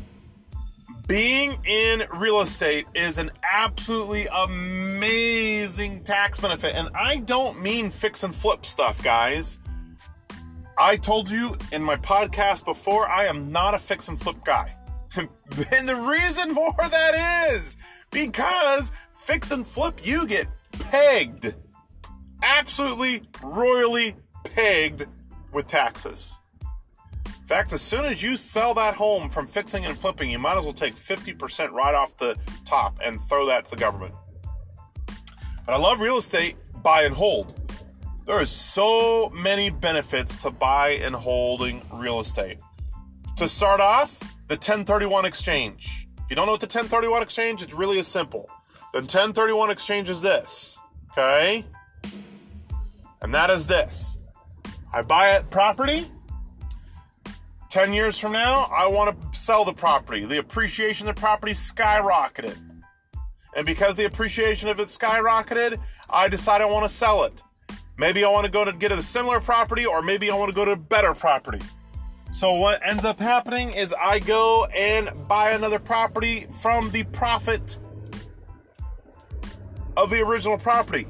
Being 1.08 1.58
in 1.64 2.04
real 2.16 2.42
estate 2.42 2.86
is 2.94 3.18
an 3.18 3.32
absolutely 3.50 4.28
amazing 4.28 6.04
tax 6.04 6.38
benefit. 6.42 6.76
And 6.76 6.90
I 6.94 7.20
don't 7.20 7.62
mean 7.62 7.92
fix 7.92 8.24
and 8.24 8.36
flip 8.36 8.66
stuff, 8.66 9.02
guys. 9.02 9.60
I 10.78 10.98
told 10.98 11.32
you 11.32 11.58
in 11.72 11.82
my 11.82 11.96
podcast 11.96 12.66
before, 12.66 13.08
I 13.08 13.26
am 13.26 13.54
not 13.54 13.74
a 13.74 13.80
fix 13.80 14.10
and 14.10 14.20
flip 14.20 14.36
guy. 14.44 14.76
and 15.16 15.88
the 15.88 15.96
reason 15.96 16.54
for 16.54 16.74
that 16.78 17.54
is 17.54 17.78
because 18.12 18.92
fix 19.12 19.52
and 19.52 19.66
flip, 19.66 20.06
you 20.06 20.28
get 20.28 20.48
pegged. 20.72 21.56
Absolutely 22.44 23.30
royally 23.42 24.18
pegged 24.44 25.06
with 25.54 25.68
taxes. 25.68 26.38
In 27.48 27.56
fact, 27.56 27.72
as 27.72 27.82
soon 27.82 28.04
as 28.04 28.22
you 28.22 28.36
sell 28.36 28.74
that 28.74 28.96
home 28.96 29.30
from 29.30 29.48
fixing 29.48 29.86
and 29.86 29.98
flipping, 29.98 30.30
you 30.30 30.38
might 30.38 30.58
as 30.58 30.66
well 30.66 30.74
take 30.74 30.96
50% 30.96 31.72
right 31.72 31.96
off 31.96 32.18
the 32.18 32.36
top 32.66 33.00
and 33.02 33.22
throw 33.22 33.46
that 33.46 33.64
to 33.64 33.72
the 33.72 33.78
government. 33.78 34.14
But 35.66 35.74
I 35.74 35.78
love 35.78 36.02
real 36.02 36.18
estate, 36.18 36.58
buy 36.84 37.04
and 37.04 37.16
hold. 37.16 37.58
There 38.26 38.36
are 38.36 38.46
so 38.46 39.30
many 39.30 39.70
benefits 39.70 40.36
to 40.40 40.52
buy 40.52 40.90
and 41.02 41.16
holding 41.16 41.82
real 41.94 42.20
estate. 42.20 42.58
To 43.38 43.48
start 43.48 43.80
off, 43.80 44.20
the 44.48 44.56
1031 44.56 45.24
exchange. 45.24 46.10
If 46.18 46.32
you 46.32 46.36
don't 46.36 46.48
know 46.48 46.52
what 46.52 46.60
the 46.60 46.66
1031 46.66 47.24
exchange, 47.24 47.62
it's 47.64 47.74
really 47.74 47.98
as 47.98 48.08
simple. 48.08 48.50
The 48.92 49.00
1031 49.00 49.70
exchange 49.70 50.10
is 50.10 50.20
this, 50.20 50.78
okay? 51.14 51.66
And 53.22 53.34
that 53.34 53.50
is 53.50 53.68
this. 53.68 54.18
I 54.94 55.02
buy 55.02 55.28
a 55.28 55.44
property. 55.44 56.12
10 57.78 57.94
years 57.94 58.18
from 58.18 58.32
now, 58.32 58.64
I 58.76 58.88
want 58.88 59.22
to 59.34 59.40
sell 59.40 59.64
the 59.64 59.72
property. 59.72 60.26
The 60.26 60.40
appreciation 60.40 61.08
of 61.08 61.16
the 61.16 61.22
property 61.22 61.54
skyrocketed. 61.54 62.58
And 63.56 63.68
because 63.68 63.96
the 63.96 64.06
appreciation 64.06 64.68
of 64.68 64.80
it 64.80 64.88
skyrocketed, 64.88 65.80
I 66.10 66.28
decide 66.28 66.62
I 66.62 66.66
want 66.66 66.86
to 66.86 66.90
sell 66.90 67.22
it. 67.26 67.44
Maybe 67.96 68.26
I 68.26 68.30
want 68.30 68.48
to 68.48 68.52
go 68.52 68.66
to 68.66 68.74
get 68.74 68.92
a 68.92 69.04
similar 69.04 69.40
property, 69.40 69.86
or 69.86 70.02
maybe 70.02 70.32
I 70.32 70.36
want 70.36 70.50
to 70.50 70.56
go 70.56 70.66
to 70.66 70.72
a 70.72 70.76
better 70.76 71.14
property. 71.14 71.60
So 72.32 72.56
what 72.56 72.84
ends 72.84 73.06
up 73.06 73.20
happening 73.20 73.70
is 73.70 73.94
I 73.94 74.18
go 74.22 74.66
and 74.76 75.12
buy 75.28 75.52
another 75.52 75.78
property 75.78 76.48
from 76.60 76.90
the 76.90 77.04
profit 77.04 77.78
of 79.96 80.10
the 80.10 80.22
original 80.22 80.58
property. 80.58 81.06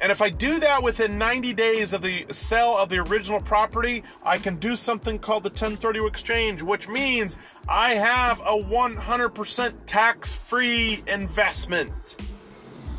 And 0.00 0.12
if 0.12 0.22
I 0.22 0.30
do 0.30 0.60
that 0.60 0.82
within 0.82 1.18
90 1.18 1.54
days 1.54 1.92
of 1.92 2.02
the 2.02 2.26
sale 2.30 2.76
of 2.76 2.88
the 2.88 2.98
original 2.98 3.40
property, 3.40 4.04
I 4.24 4.38
can 4.38 4.56
do 4.56 4.76
something 4.76 5.18
called 5.18 5.42
the 5.42 5.48
1030 5.48 6.06
exchange, 6.06 6.62
which 6.62 6.88
means 6.88 7.36
I 7.68 7.94
have 7.94 8.38
a 8.40 8.62
100% 8.62 9.74
tax 9.86 10.34
free 10.34 11.02
investment. 11.08 12.16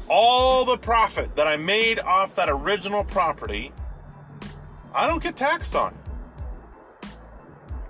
All 0.09 0.65
the 0.65 0.77
profit 0.77 1.35
that 1.37 1.47
I 1.47 1.55
made 1.55 1.99
off 1.99 2.35
that 2.35 2.49
original 2.49 3.05
property, 3.05 3.71
I 4.93 5.07
don't 5.07 5.23
get 5.23 5.37
taxed 5.37 5.75
on. 5.75 5.97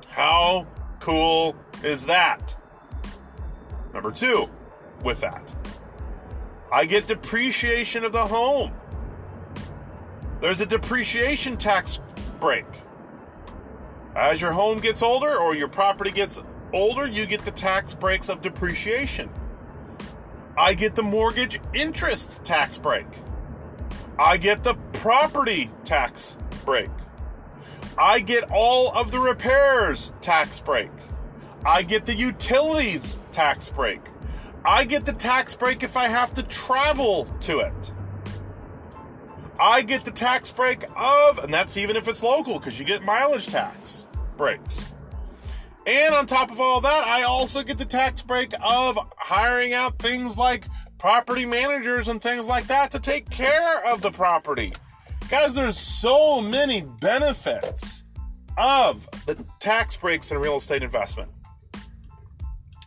How 0.09 0.67
cool 0.99 1.55
is 1.83 2.05
that? 2.05 2.55
Number 3.93 4.11
two, 4.11 4.47
with 5.03 5.21
that, 5.21 5.55
I 6.71 6.85
get 6.85 7.07
depreciation 7.07 8.03
of 8.03 8.11
the 8.11 8.27
home. 8.27 8.73
There's 10.41 10.61
a 10.61 10.65
depreciation 10.65 11.57
tax 11.57 11.99
break. 12.39 12.65
As 14.15 14.41
your 14.41 14.53
home 14.53 14.79
gets 14.79 15.01
older 15.01 15.37
or 15.37 15.55
your 15.55 15.67
property 15.67 16.11
gets 16.11 16.41
older, 16.73 17.05
you 17.05 17.25
get 17.25 17.45
the 17.45 17.51
tax 17.51 17.93
breaks 17.93 18.29
of 18.29 18.41
depreciation. 18.41 19.29
I 20.57 20.73
get 20.73 20.95
the 20.95 21.03
mortgage 21.03 21.59
interest 21.73 22.43
tax 22.43 22.77
break. 22.77 23.05
I 24.17 24.37
get 24.37 24.63
the 24.63 24.75
property 24.93 25.69
tax 25.85 26.37
break. 26.65 26.89
I 27.97 28.19
get 28.19 28.49
all 28.51 28.91
of 28.97 29.11
the 29.11 29.19
repairs 29.19 30.11
tax 30.21 30.59
break. 30.59 30.91
I 31.65 31.83
get 31.83 32.05
the 32.05 32.15
utilities 32.15 33.17
tax 33.31 33.69
break. 33.69 34.01
I 34.63 34.85
get 34.85 35.05
the 35.05 35.13
tax 35.13 35.55
break 35.55 35.83
if 35.83 35.97
I 35.97 36.07
have 36.07 36.33
to 36.35 36.43
travel 36.43 37.25
to 37.41 37.59
it. 37.59 37.91
I 39.59 39.81
get 39.81 40.05
the 40.05 40.11
tax 40.11 40.51
break 40.51 40.83
of, 40.95 41.39
and 41.39 41.53
that's 41.53 41.75
even 41.77 41.95
if 41.95 42.07
it's 42.07 42.23
local, 42.23 42.59
because 42.59 42.79
you 42.79 42.85
get 42.85 43.03
mileage 43.03 43.47
tax 43.47 44.07
breaks. 44.37 44.93
And 45.85 46.13
on 46.13 46.27
top 46.27 46.51
of 46.51 46.59
all 46.61 46.81
that, 46.81 47.07
I 47.07 47.23
also 47.23 47.63
get 47.63 47.77
the 47.77 47.85
tax 47.85 48.21
break 48.21 48.53
of 48.61 48.97
hiring 49.17 49.73
out 49.73 49.99
things 49.99 50.37
like 50.37 50.65
property 50.97 51.45
managers 51.45 52.07
and 52.09 52.21
things 52.21 52.47
like 52.47 52.67
that 52.67 52.91
to 52.91 52.99
take 52.99 53.29
care 53.29 53.85
of 53.85 54.01
the 54.01 54.11
property. 54.11 54.73
Guys, 55.29 55.53
there's 55.55 55.77
so 55.77 56.41
many 56.41 56.81
benefits 56.81 58.03
of 58.57 59.07
the 59.25 59.35
tax 59.59 59.97
breaks 59.97 60.31
in 60.31 60.37
real 60.37 60.57
estate 60.57 60.83
investment. 60.83 61.31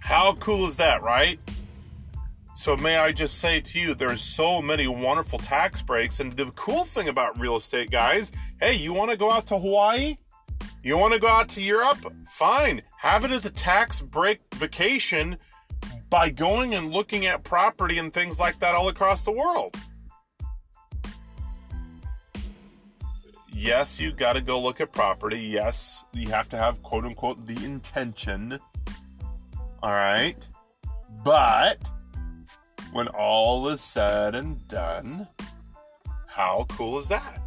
How 0.01 0.35
cool 0.35 0.67
is 0.67 0.77
that, 0.77 1.03
right? 1.03 1.39
So, 2.63 2.77
may 2.77 2.97
I 2.97 3.11
just 3.11 3.39
say 3.39 3.61
to 3.61 3.81
you, 3.81 3.93
there's 3.93 4.21
so 4.21 4.63
many 4.63 4.87
wonderful 4.87 5.41
tax 5.41 5.83
breaks. 5.83 6.21
And 6.21 6.33
the 6.35 6.53
cool 6.53 6.85
thing 6.85 7.09
about 7.09 7.37
real 7.37 7.57
estate, 7.57 7.91
guys, 7.91 8.31
hey, 8.61 8.75
you 8.75 8.93
want 8.93 9.11
to 9.11 9.17
go 9.17 9.33
out 9.33 9.47
to 9.47 9.59
Hawaii? 9.59 10.17
You 10.85 10.97
want 10.97 11.13
to 11.13 11.19
go 11.19 11.27
out 11.27 11.49
to 11.49 11.61
Europe? 11.61 11.99
Fine. 12.31 12.83
Have 12.99 13.25
it 13.25 13.33
as 13.33 13.45
a 13.45 13.51
tax 13.51 14.01
break 14.01 14.39
vacation 14.55 15.39
by 16.09 16.31
going 16.31 16.73
and 16.73 16.93
looking 16.93 17.27
at 17.27 17.43
property 17.43 17.99
and 17.99 18.15
things 18.15 18.39
like 18.39 18.61
that 18.61 18.77
all 18.77 18.89
across 18.89 19.23
the 19.23 19.33
world. 19.33 19.77
Yes, 23.53 23.99
you 23.99 24.13
got 24.13 24.35
to 24.35 24.41
go 24.41 24.61
look 24.61 24.81
at 24.81 24.93
property. 24.93 25.41
Yes, 25.41 26.05
you 26.13 26.31
have 26.31 26.49
to 26.51 26.57
have 26.59 26.81
quote 26.85 27.07
unquote 27.07 27.45
the 27.45 27.65
intention. 27.65 28.57
All 29.83 29.91
right. 29.91 30.37
But 31.25 31.79
when 32.93 33.09
all 33.09 33.69
is 33.69 33.81
said 33.81 34.35
and 34.35 34.67
done, 34.69 35.27
how 36.27 36.67
cool 36.69 36.99
is 36.99 37.09
that? 37.09 37.41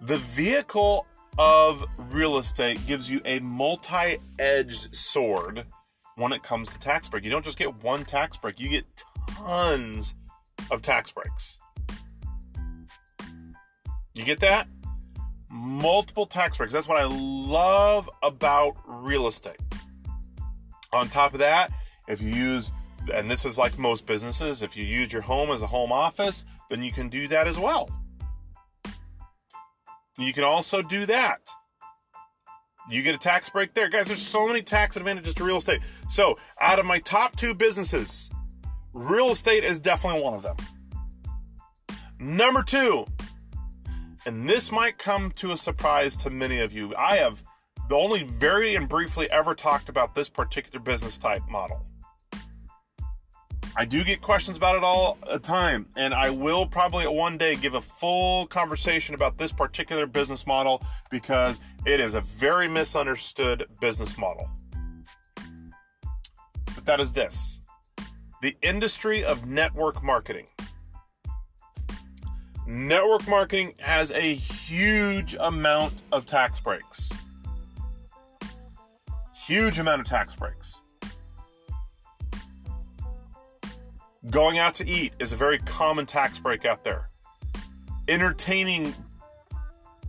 The 0.00 0.18
vehicle 0.18 1.06
of 1.38 1.84
real 2.10 2.38
estate 2.38 2.86
gives 2.86 3.10
you 3.10 3.20
a 3.24 3.40
multi 3.40 4.18
edged 4.38 4.94
sword 4.94 5.66
when 6.14 6.32
it 6.32 6.42
comes 6.42 6.68
to 6.70 6.78
tax 6.78 7.08
break. 7.08 7.24
You 7.24 7.30
don't 7.30 7.44
just 7.44 7.58
get 7.58 7.82
one 7.82 8.04
tax 8.04 8.36
break, 8.36 8.60
you 8.60 8.68
get 8.68 8.84
tons 9.28 10.14
of 10.70 10.82
tax 10.82 11.10
breaks. 11.10 11.58
You 14.14 14.24
get 14.24 14.40
that? 14.40 14.68
Multiple 15.50 16.26
tax 16.26 16.56
breaks. 16.56 16.72
That's 16.72 16.88
what 16.88 16.98
I 16.98 17.04
love 17.04 18.08
about 18.22 18.76
real 18.86 19.26
estate. 19.26 19.60
On 20.92 21.08
top 21.08 21.34
of 21.34 21.40
that, 21.40 21.70
if 22.08 22.20
you 22.20 22.28
use, 22.28 22.72
and 23.12 23.30
this 23.30 23.44
is 23.44 23.58
like 23.58 23.78
most 23.78 24.06
businesses, 24.06 24.62
if 24.62 24.76
you 24.76 24.84
use 24.84 25.12
your 25.12 25.22
home 25.22 25.50
as 25.50 25.62
a 25.62 25.66
home 25.66 25.92
office, 25.92 26.44
then 26.70 26.82
you 26.82 26.92
can 26.92 27.08
do 27.08 27.28
that 27.28 27.46
as 27.46 27.58
well. 27.58 27.90
You 30.18 30.32
can 30.32 30.44
also 30.44 30.82
do 30.82 31.06
that. 31.06 31.40
You 32.88 33.02
get 33.02 33.14
a 33.14 33.18
tax 33.18 33.50
break 33.50 33.74
there. 33.74 33.88
Guys, 33.88 34.06
there's 34.06 34.22
so 34.22 34.46
many 34.46 34.62
tax 34.62 34.96
advantages 34.96 35.34
to 35.34 35.44
real 35.44 35.56
estate. 35.56 35.80
So, 36.08 36.38
out 36.60 36.78
of 36.78 36.86
my 36.86 37.00
top 37.00 37.36
two 37.36 37.52
businesses, 37.52 38.30
real 38.92 39.30
estate 39.30 39.64
is 39.64 39.80
definitely 39.80 40.22
one 40.22 40.34
of 40.34 40.42
them. 40.42 40.56
Number 42.18 42.62
two, 42.62 43.04
and 44.24 44.48
this 44.48 44.72
might 44.72 44.98
come 44.98 45.30
to 45.32 45.52
a 45.52 45.56
surprise 45.56 46.16
to 46.18 46.30
many 46.30 46.60
of 46.60 46.72
you, 46.72 46.94
I 46.96 47.16
have 47.16 47.42
only 47.90 48.24
very 48.24 48.74
and 48.74 48.88
briefly 48.88 49.30
ever 49.30 49.54
talked 49.54 49.88
about 49.88 50.14
this 50.14 50.28
particular 50.28 50.80
business 50.80 51.18
type 51.18 51.42
model. 51.48 51.85
I 53.78 53.84
do 53.84 54.02
get 54.04 54.22
questions 54.22 54.56
about 54.56 54.76
it 54.76 54.82
all 54.82 55.18
the 55.30 55.38
time, 55.38 55.86
and 55.96 56.14
I 56.14 56.30
will 56.30 56.64
probably 56.64 57.06
one 57.06 57.36
day 57.36 57.56
give 57.56 57.74
a 57.74 57.80
full 57.82 58.46
conversation 58.46 59.14
about 59.14 59.36
this 59.36 59.52
particular 59.52 60.06
business 60.06 60.46
model 60.46 60.82
because 61.10 61.60
it 61.84 62.00
is 62.00 62.14
a 62.14 62.22
very 62.22 62.68
misunderstood 62.68 63.66
business 63.78 64.16
model. 64.16 64.48
But 66.74 66.86
that 66.86 67.00
is 67.00 67.12
this 67.12 67.60
the 68.40 68.56
industry 68.62 69.22
of 69.22 69.44
network 69.44 70.02
marketing. 70.02 70.46
Network 72.66 73.28
marketing 73.28 73.74
has 73.78 74.10
a 74.10 74.34
huge 74.34 75.36
amount 75.38 76.02
of 76.12 76.24
tax 76.24 76.60
breaks. 76.60 77.10
Huge 79.34 79.78
amount 79.78 80.00
of 80.00 80.06
tax 80.06 80.34
breaks. 80.34 80.80
Going 84.30 84.58
out 84.58 84.74
to 84.76 84.88
eat 84.88 85.12
is 85.20 85.32
a 85.32 85.36
very 85.36 85.58
common 85.58 86.04
tax 86.04 86.40
break 86.40 86.64
out 86.64 86.82
there. 86.82 87.10
Entertaining 88.08 88.92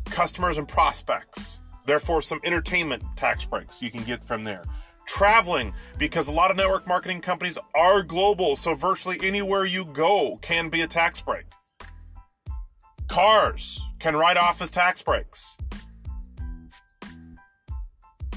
customers 0.06 0.58
and 0.58 0.68
prospects, 0.68 1.62
therefore, 1.86 2.24
some 2.24 2.40
entertainment 2.44 3.04
tax 3.16 3.46
breaks 3.46 3.80
you 3.80 3.92
can 3.92 4.04
get 4.04 4.24
from 4.24 4.44
there. 4.44 4.64
Traveling, 5.06 5.72
because 6.00 6.28
a 6.28 6.32
lot 6.32 6.50
of 6.50 6.58
network 6.58 6.88
marketing 6.88 7.22
companies 7.22 7.60
are 7.76 8.02
global, 8.02 8.56
so 8.56 8.74
virtually 8.74 9.20
anywhere 9.22 9.66
you 9.66 9.86
go 9.86 10.40
can 10.42 10.70
be 10.70 10.82
a 10.82 10.88
tax 10.88 11.22
break. 11.22 11.46
Cars 13.08 13.80
can 14.00 14.16
write 14.16 14.36
off 14.36 14.62
as 14.64 14.72
tax 14.72 15.02
breaks. 15.04 15.58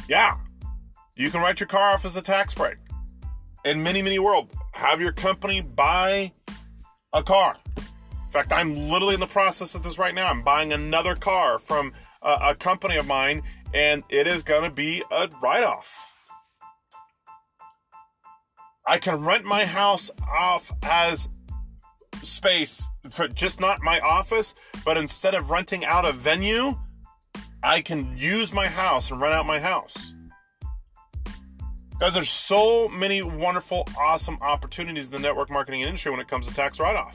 Yeah, 0.09 0.37
you 1.17 1.31
can 1.31 1.41
write 1.41 1.59
your 1.59 1.69
car 1.69 1.93
off 1.93 2.05
as 2.05 2.17
a 2.17 2.23
tax 2.23 2.55
break 2.55 2.77
in 3.65 3.83
many, 3.83 4.03
many 4.03 4.19
world. 4.19 4.49
Have 4.73 5.01
your 5.01 5.13
company 5.13 5.61
buy 5.61 6.33
a 7.13 7.23
car. 7.23 7.57
In 7.77 8.31
fact, 8.31 8.53
I'm 8.53 8.89
literally 8.89 9.15
in 9.15 9.21
the 9.21 9.27
process 9.27 9.75
of 9.75 9.83
this 9.83 9.99
right 9.99 10.15
now. 10.15 10.29
I'm 10.29 10.43
buying 10.43 10.73
another 10.73 11.15
car 11.15 11.59
from 11.59 11.93
a, 12.23 12.39
a 12.43 12.55
company 12.55 12.97
of 12.97 13.07
mine, 13.07 13.43
and 13.75 14.05
it 14.09 14.27
is 14.27 14.43
going 14.43 14.63
to 14.63 14.71
be 14.71 15.03
a 15.11 15.29
write 15.43 15.65
off. 15.65 16.13
I 18.87 18.99
can 18.99 19.25
rent 19.25 19.45
my 19.45 19.65
house 19.65 20.11
off 20.29 20.73
as 20.83 21.29
space 22.23 22.89
for 23.11 23.29
just 23.29 23.61
not 23.61 23.83
my 23.83 24.01
office, 24.01 24.55
but 24.85 24.97
instead 24.97 25.35
of 25.35 25.51
renting 25.51 25.85
out 25.85 26.05
a 26.05 26.13
venue, 26.13 26.79
I 27.63 27.83
can 27.83 28.17
use 28.17 28.53
my 28.53 28.69
house 28.69 29.11
and 29.11 29.21
rent 29.21 29.35
out 29.35 29.47
my 29.47 29.61
house. 29.61 30.15
Guys, 32.01 32.15
there's 32.15 32.31
so 32.31 32.89
many 32.89 33.21
wonderful, 33.21 33.87
awesome 33.99 34.39
opportunities 34.41 35.09
in 35.09 35.13
the 35.13 35.19
network 35.19 35.51
marketing 35.51 35.83
industry 35.83 36.11
when 36.11 36.19
it 36.19 36.29
comes 36.29 36.47
to 36.47 36.55
tax 36.55 36.81
write 36.81 36.97
off. 36.97 37.15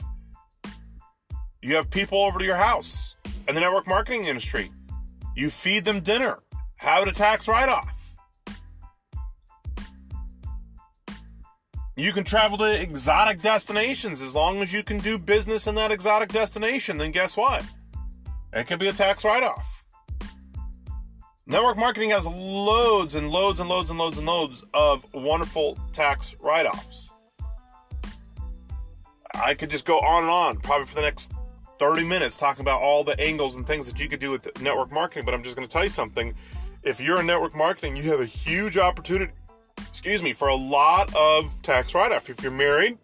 You 1.60 1.74
have 1.74 1.90
people 1.90 2.22
over 2.22 2.38
to 2.38 2.44
your 2.44 2.54
house 2.54 3.16
in 3.48 3.56
the 3.56 3.60
network 3.60 3.88
marketing 3.88 4.26
industry. 4.26 4.70
You 5.34 5.50
feed 5.50 5.84
them 5.84 5.98
dinner, 5.98 6.38
have 6.76 7.02
it 7.02 7.08
a 7.08 7.12
tax 7.12 7.48
write 7.48 7.68
off. 7.68 8.14
You 11.96 12.12
can 12.12 12.22
travel 12.22 12.56
to 12.58 12.80
exotic 12.80 13.42
destinations 13.42 14.22
as 14.22 14.36
long 14.36 14.62
as 14.62 14.72
you 14.72 14.84
can 14.84 14.98
do 14.98 15.18
business 15.18 15.66
in 15.66 15.74
that 15.74 15.90
exotic 15.90 16.28
destination. 16.28 16.96
Then 16.96 17.10
guess 17.10 17.36
what? 17.36 17.64
It 18.52 18.68
could 18.68 18.78
be 18.78 18.86
a 18.86 18.92
tax 18.92 19.24
write 19.24 19.42
off. 19.42 19.75
Network 21.48 21.76
marketing 21.76 22.10
has 22.10 22.26
loads 22.26 23.14
and 23.14 23.30
loads 23.30 23.60
and 23.60 23.68
loads 23.68 23.88
and 23.88 23.96
loads 23.96 24.18
and 24.18 24.26
loads 24.26 24.64
of 24.74 25.06
wonderful 25.14 25.78
tax 25.92 26.34
write 26.40 26.66
offs. 26.66 27.12
I 29.32 29.54
could 29.54 29.70
just 29.70 29.84
go 29.84 30.00
on 30.00 30.24
and 30.24 30.32
on, 30.32 30.56
probably 30.58 30.88
for 30.88 30.96
the 30.96 31.02
next 31.02 31.30
30 31.78 32.02
minutes, 32.02 32.36
talking 32.36 32.62
about 32.62 32.80
all 32.80 33.04
the 33.04 33.18
angles 33.20 33.54
and 33.54 33.64
things 33.64 33.86
that 33.86 34.00
you 34.00 34.08
could 34.08 34.18
do 34.18 34.32
with 34.32 34.60
network 34.60 34.90
marketing. 34.90 35.24
But 35.24 35.34
I'm 35.34 35.44
just 35.44 35.54
going 35.54 35.68
to 35.68 35.72
tell 35.72 35.84
you 35.84 35.90
something. 35.90 36.34
If 36.82 37.00
you're 37.00 37.20
in 37.20 37.26
network 37.26 37.54
marketing, 37.54 37.94
you 37.94 38.10
have 38.10 38.20
a 38.20 38.26
huge 38.26 38.76
opportunity, 38.76 39.30
excuse 39.88 40.24
me, 40.24 40.32
for 40.32 40.48
a 40.48 40.56
lot 40.56 41.14
of 41.14 41.54
tax 41.62 41.94
write 41.94 42.10
off. 42.10 42.28
If 42.28 42.42
you're 42.42 42.50
married, 42.50 42.98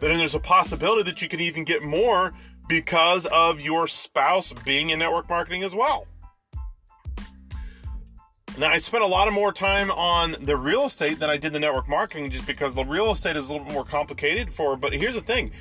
then 0.00 0.16
there's 0.16 0.34
a 0.34 0.40
possibility 0.40 1.02
that 1.10 1.20
you 1.20 1.28
can 1.28 1.40
even 1.40 1.64
get 1.64 1.82
more 1.82 2.32
because 2.68 3.26
of 3.26 3.60
your 3.60 3.86
spouse 3.86 4.54
being 4.64 4.88
in 4.88 4.98
network 4.98 5.28
marketing 5.28 5.62
as 5.62 5.74
well. 5.74 6.06
Now, 8.58 8.68
I 8.68 8.78
spent 8.78 9.02
a 9.02 9.06
lot 9.06 9.28
of 9.28 9.34
more 9.34 9.50
time 9.50 9.90
on 9.90 10.36
the 10.38 10.56
real 10.56 10.84
estate 10.84 11.18
than 11.18 11.30
I 11.30 11.38
did 11.38 11.54
the 11.54 11.60
network 11.60 11.88
marketing 11.88 12.30
just 12.30 12.46
because 12.46 12.74
the 12.74 12.84
real 12.84 13.10
estate 13.10 13.34
is 13.34 13.48
a 13.48 13.52
little 13.52 13.66
bit 13.66 13.72
more 13.72 13.84
complicated 13.84 14.52
for. 14.52 14.76
But 14.76 14.92
here's 14.92 15.14
the 15.14 15.22
thing 15.22 15.52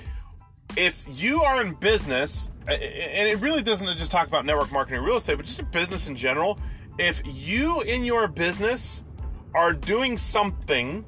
if 0.75 1.05
you 1.07 1.41
are 1.43 1.61
in 1.61 1.73
business, 1.73 2.49
and 2.67 2.81
it 3.29 3.39
really 3.39 3.63
doesn't 3.63 3.97
just 3.97 4.11
talk 4.11 4.27
about 4.27 4.45
network 4.45 4.71
marketing 4.73 4.99
or 4.99 5.05
real 5.05 5.17
estate, 5.17 5.35
but 5.35 5.45
just 5.45 5.59
in 5.59 5.65
business 5.71 6.07
in 6.07 6.17
general, 6.17 6.59
if 6.97 7.21
you 7.25 7.81
in 7.81 8.03
your 8.03 8.27
business 8.27 9.05
are 9.53 9.71
doing 9.71 10.17
something 10.17 11.05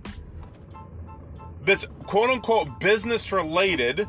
that's 1.65 1.85
quote 2.05 2.29
unquote 2.29 2.79
business 2.79 3.31
related, 3.31 4.07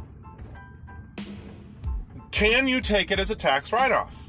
can 2.30 2.68
you 2.68 2.80
take 2.80 3.10
it 3.10 3.18
as 3.18 3.32
a 3.32 3.36
tax 3.36 3.72
write 3.72 3.92
off? 3.92 4.23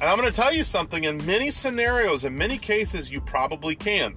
And 0.00 0.10
I'm 0.10 0.18
going 0.18 0.30
to 0.30 0.34
tell 0.34 0.52
you 0.52 0.64
something 0.64 1.04
in 1.04 1.24
many 1.24 1.50
scenarios, 1.50 2.24
in 2.24 2.36
many 2.36 2.58
cases, 2.58 3.12
you 3.12 3.20
probably 3.20 3.76
can. 3.76 4.16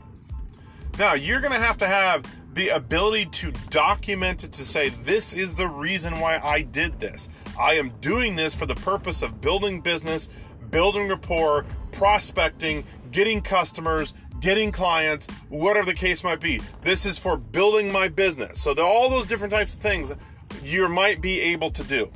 Now, 0.98 1.14
you're 1.14 1.40
going 1.42 1.54
to 1.54 1.60
have 1.60 1.78
to 1.80 1.88
have 1.88 2.26
the 2.56 2.70
ability 2.70 3.26
to 3.26 3.52
document 3.70 4.44
it 4.44 4.52
to 4.54 4.66
say, 4.66 4.90
this 4.90 5.34
is 5.34 5.54
the 5.54 5.68
reason 5.68 6.20
why 6.20 6.40
I 6.40 6.64
did 6.64 7.00
this. 7.00 7.30
I 7.60 7.76
am 7.76 7.92
doing 8.02 8.36
this 8.36 8.56
for 8.56 8.66
the 8.66 8.76
purpose 8.76 9.22
of 9.22 9.40
building 9.40 9.80
business, 9.80 10.30
building 10.72 11.08
rapport, 11.08 11.66
prospecting, 11.92 12.84
getting 13.12 13.42
customers, 13.42 14.16
getting 14.42 14.72
clients, 14.72 15.28
whatever 15.50 15.86
the 15.86 15.94
case 15.94 16.24
might 16.24 16.40
be. 16.40 16.60
This 16.82 17.06
is 17.06 17.20
for 17.20 17.38
building 17.38 17.92
my 17.92 18.08
business. 18.08 18.60
So, 18.60 18.74
all 18.84 19.10
those 19.10 19.28
different 19.28 19.54
types 19.54 19.76
of 19.76 19.82
things 19.82 20.12
you 20.64 20.88
might 20.90 21.22
be 21.22 21.40
able 21.40 21.70
to 21.72 21.84
do. 21.84 22.12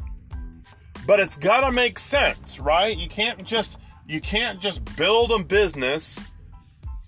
But 1.05 1.19
it's 1.19 1.37
got 1.37 1.61
to 1.61 1.71
make 1.71 1.99
sense, 1.99 2.59
right? 2.59 2.95
You 2.95 3.09
can't 3.09 3.43
just 3.43 3.77
you 4.07 4.21
can't 4.21 4.59
just 4.59 4.83
build 4.97 5.31
a 5.31 5.39
business, 5.43 6.19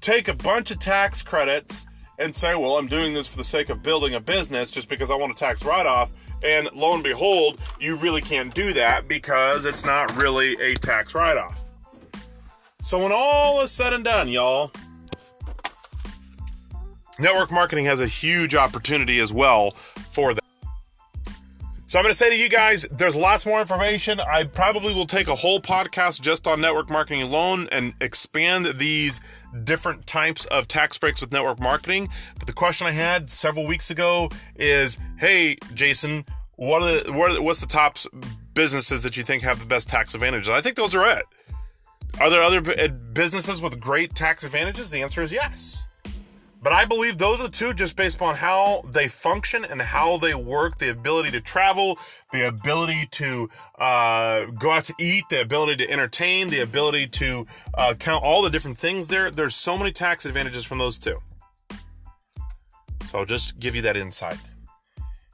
take 0.02 0.28
a 0.28 0.34
bunch 0.34 0.72
of 0.72 0.80
tax 0.80 1.22
credits 1.22 1.86
and 2.18 2.36
say, 2.36 2.56
"Well, 2.56 2.78
I'm 2.78 2.88
doing 2.88 3.14
this 3.14 3.28
for 3.28 3.38
the 3.38 3.44
sake 3.44 3.70
of 3.70 3.84
building 3.84 4.14
a 4.16 4.20
business 4.20 4.72
just 4.72 4.90
because 4.90 5.12
I 5.12 5.16
want 5.16 5.32
a 5.32 5.36
tax 5.36 5.64
write-off." 5.64 6.12
And 6.44 6.70
lo 6.74 6.94
and 6.94 7.04
behold, 7.04 7.60
you 7.80 7.96
really 7.96 8.22
can't 8.22 8.54
do 8.54 8.74
that 8.74 9.08
because 9.08 9.66
it's 9.66 9.86
not 9.86 10.22
really 10.22 10.60
a 10.62 10.76
tax 10.76 11.16
write-off. 11.16 11.62
So 12.84 13.02
when 13.02 13.14
all 13.14 13.62
is 13.62 13.72
said 13.72 13.94
and 13.94 14.04
done, 14.04 14.28
y'all, 14.28 14.72
network 17.18 17.52
marketing 17.52 17.86
has 17.86 18.02
a 18.02 18.08
huge 18.08 18.56
opportunity 18.56 19.20
as 19.20 19.32
well 19.32 19.72
for 20.12 20.34
that. 20.34 20.43
So 21.94 22.00
I'm 22.00 22.06
going 22.06 22.12
to 22.12 22.18
say 22.18 22.32
to 22.32 22.36
you 22.36 22.50
guys, 22.50 22.88
there's 22.90 23.16
lots 23.16 23.46
more 23.46 23.62
information. 23.62 24.20
I 24.20 24.46
probably 24.46 24.96
will 24.96 25.06
take 25.06 25.28
a 25.28 25.36
whole 25.36 25.62
podcast 25.62 26.22
just 26.22 26.48
on 26.48 26.60
network 26.60 26.90
marketing 26.90 27.22
alone 27.22 27.70
and 27.72 27.94
expand 28.02 28.80
these 28.80 29.22
different 29.64 30.08
types 30.08 30.46
of 30.46 30.68
tax 30.68 30.98
breaks 30.98 31.22
with 31.22 31.32
network 31.32 31.60
marketing. 31.60 32.10
But 32.40 32.48
the 32.48 32.54
question 32.54 32.88
I 32.88 32.94
had 32.94 33.30
several 33.30 33.68
weeks 33.68 33.92
ago 33.92 34.32
is, 34.56 34.98
"Hey, 35.20 35.56
Jason, 35.76 36.26
what 36.56 36.82
are 36.82 37.04
the, 37.04 37.14
what 37.14 37.30
are, 37.30 37.40
what's 37.44 37.62
the 37.62 37.68
top 37.68 38.00
businesses 38.56 39.04
that 39.04 39.16
you 39.16 39.22
think 39.22 39.44
have 39.44 39.60
the 39.60 39.68
best 39.68 39.88
tax 39.88 40.16
advantages?" 40.16 40.50
I 40.50 40.62
think 40.62 40.76
those 40.76 40.96
are 40.96 41.08
it. 41.08 41.26
Are 42.20 42.32
there 42.32 42.42
other 42.42 42.90
businesses 42.90 43.62
with 43.62 43.80
great 43.80 44.16
tax 44.16 44.44
advantages? 44.44 44.90
The 44.90 45.04
answer 45.04 45.22
is 45.22 45.32
yes. 45.32 45.88
But 46.64 46.72
I 46.72 46.86
believe 46.86 47.18
those 47.18 47.42
are 47.42 47.44
the 47.44 47.50
two 47.50 47.74
just 47.74 47.98
based 47.98 48.16
upon 48.16 48.36
how 48.36 48.86
they 48.90 49.10
function 49.10 49.66
and 49.66 49.82
how 49.82 50.16
they 50.16 50.34
work 50.34 50.78
the 50.78 50.90
ability 50.90 51.32
to 51.32 51.42
travel, 51.42 51.98
the 52.32 52.48
ability 52.48 53.10
to 53.12 53.50
uh, 53.78 54.46
go 54.46 54.72
out 54.72 54.86
to 54.86 54.96
eat, 54.98 55.26
the 55.30 55.42
ability 55.42 55.86
to 55.86 55.92
entertain, 55.92 56.50
the 56.50 56.62
ability 56.62 57.08
to 57.08 57.46
uh, 57.74 57.94
count 58.00 58.24
all 58.24 58.42
the 58.42 58.50
different 58.50 58.78
things 58.78 59.10
there. 59.10 59.30
There's 59.30 59.56
so 59.56 59.78
many 59.78 59.92
tax 59.92 60.26
advantages 60.26 60.64
from 60.64 60.78
those 60.78 60.98
two. 60.98 61.20
So 63.12 63.20
I'll 63.20 63.26
just 63.26 63.60
give 63.60 63.76
you 63.76 63.82
that 63.82 63.98
insight. 63.98 64.38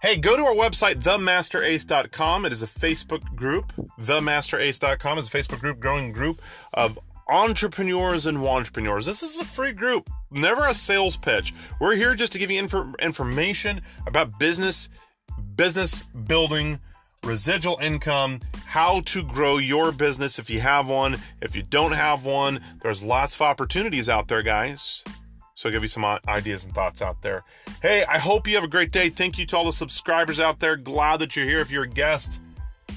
Hey, 0.02 0.18
go 0.18 0.36
to 0.36 0.44
our 0.44 0.56
website, 0.56 0.96
themasterace.com. 1.04 2.46
It 2.46 2.54
is 2.54 2.64
a 2.64 2.68
Facebook 2.68 3.36
group. 3.36 3.74
Themasterace.com 4.00 5.18
is 5.18 5.28
a 5.28 5.30
Facebook 5.30 5.60
group, 5.60 5.80
growing 5.80 6.12
group 6.12 6.42
of 6.74 6.98
entrepreneurs 7.32 8.26
and 8.26 8.38
entrepreneurs. 8.38 9.06
This 9.06 9.24
is 9.24 9.38
a 9.40 9.46
free 9.46 9.72
group, 9.72 10.10
never 10.32 10.68
a 10.68 10.74
sales 10.74 11.18
pitch. 11.18 11.54
We're 11.80 11.96
here 11.96 12.16
just 12.16 12.32
to 12.34 12.40
give 12.40 12.52
you 12.52 12.60
inf- 12.60 12.96
information 13.00 13.82
about 14.08 14.40
business, 14.40 14.90
business 15.56 16.04
building, 16.04 16.80
residual 17.24 17.78
income, 17.82 18.40
how 18.66 19.02
to 19.02 19.24
grow 19.24 19.58
your 19.58 19.92
business 19.92 20.40
if 20.40 20.50
you 20.50 20.60
have 20.62 20.88
one. 20.88 21.18
If 21.42 21.56
you 21.56 21.64
don't 21.64 21.92
have 21.92 22.26
one, 22.26 22.62
there's 22.82 23.04
lots 23.04 23.36
of 23.36 23.42
opportunities 23.42 24.10
out 24.10 24.28
there, 24.28 24.42
guys. 24.42 25.04
So 25.56 25.68
I'll 25.68 25.74
give 25.74 25.82
you 25.82 25.90
some 25.90 26.06
ideas 26.06 26.64
and 26.64 26.74
thoughts 26.74 27.02
out 27.02 27.22
there. 27.22 27.44
Hey, 27.82 28.06
I 28.06 28.18
hope 28.18 28.48
you 28.48 28.56
have 28.56 28.64
a 28.64 28.70
great 28.70 28.92
day. 28.92 29.10
Thank 29.10 29.38
you 29.38 29.46
to 29.48 29.58
all 29.58 29.66
the 29.66 29.74
subscribers 29.74 30.40
out 30.40 30.60
there. 30.62 30.78
Glad 30.78 31.18
that 31.18 31.36
you're 31.36 31.46
here. 31.46 31.60
If 31.60 31.70
you're 31.70 31.84
a 31.84 31.90
guest, 31.90 32.40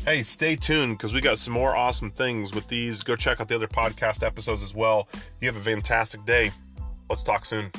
hey, 0.04 0.22
stay 0.22 0.56
tuned 0.56 0.98
because 0.98 1.14
we 1.14 1.20
got 1.20 1.38
some 1.38 1.54
more 1.54 1.76
awesome 1.76 2.10
things 2.10 2.54
with 2.54 2.66
these. 2.68 3.02
Go 3.02 3.16
check 3.16 3.40
out 3.40 3.48
the 3.48 3.54
other 3.54 3.68
podcast 3.68 4.24
episodes 4.24 4.62
as 4.62 4.74
well. 4.74 5.08
You 5.40 5.48
have 5.48 5.56
a 5.56 5.64
fantastic 5.64 6.24
day. 6.24 6.50
Let's 7.08 7.22
talk 7.22 7.44
soon. 7.44 7.70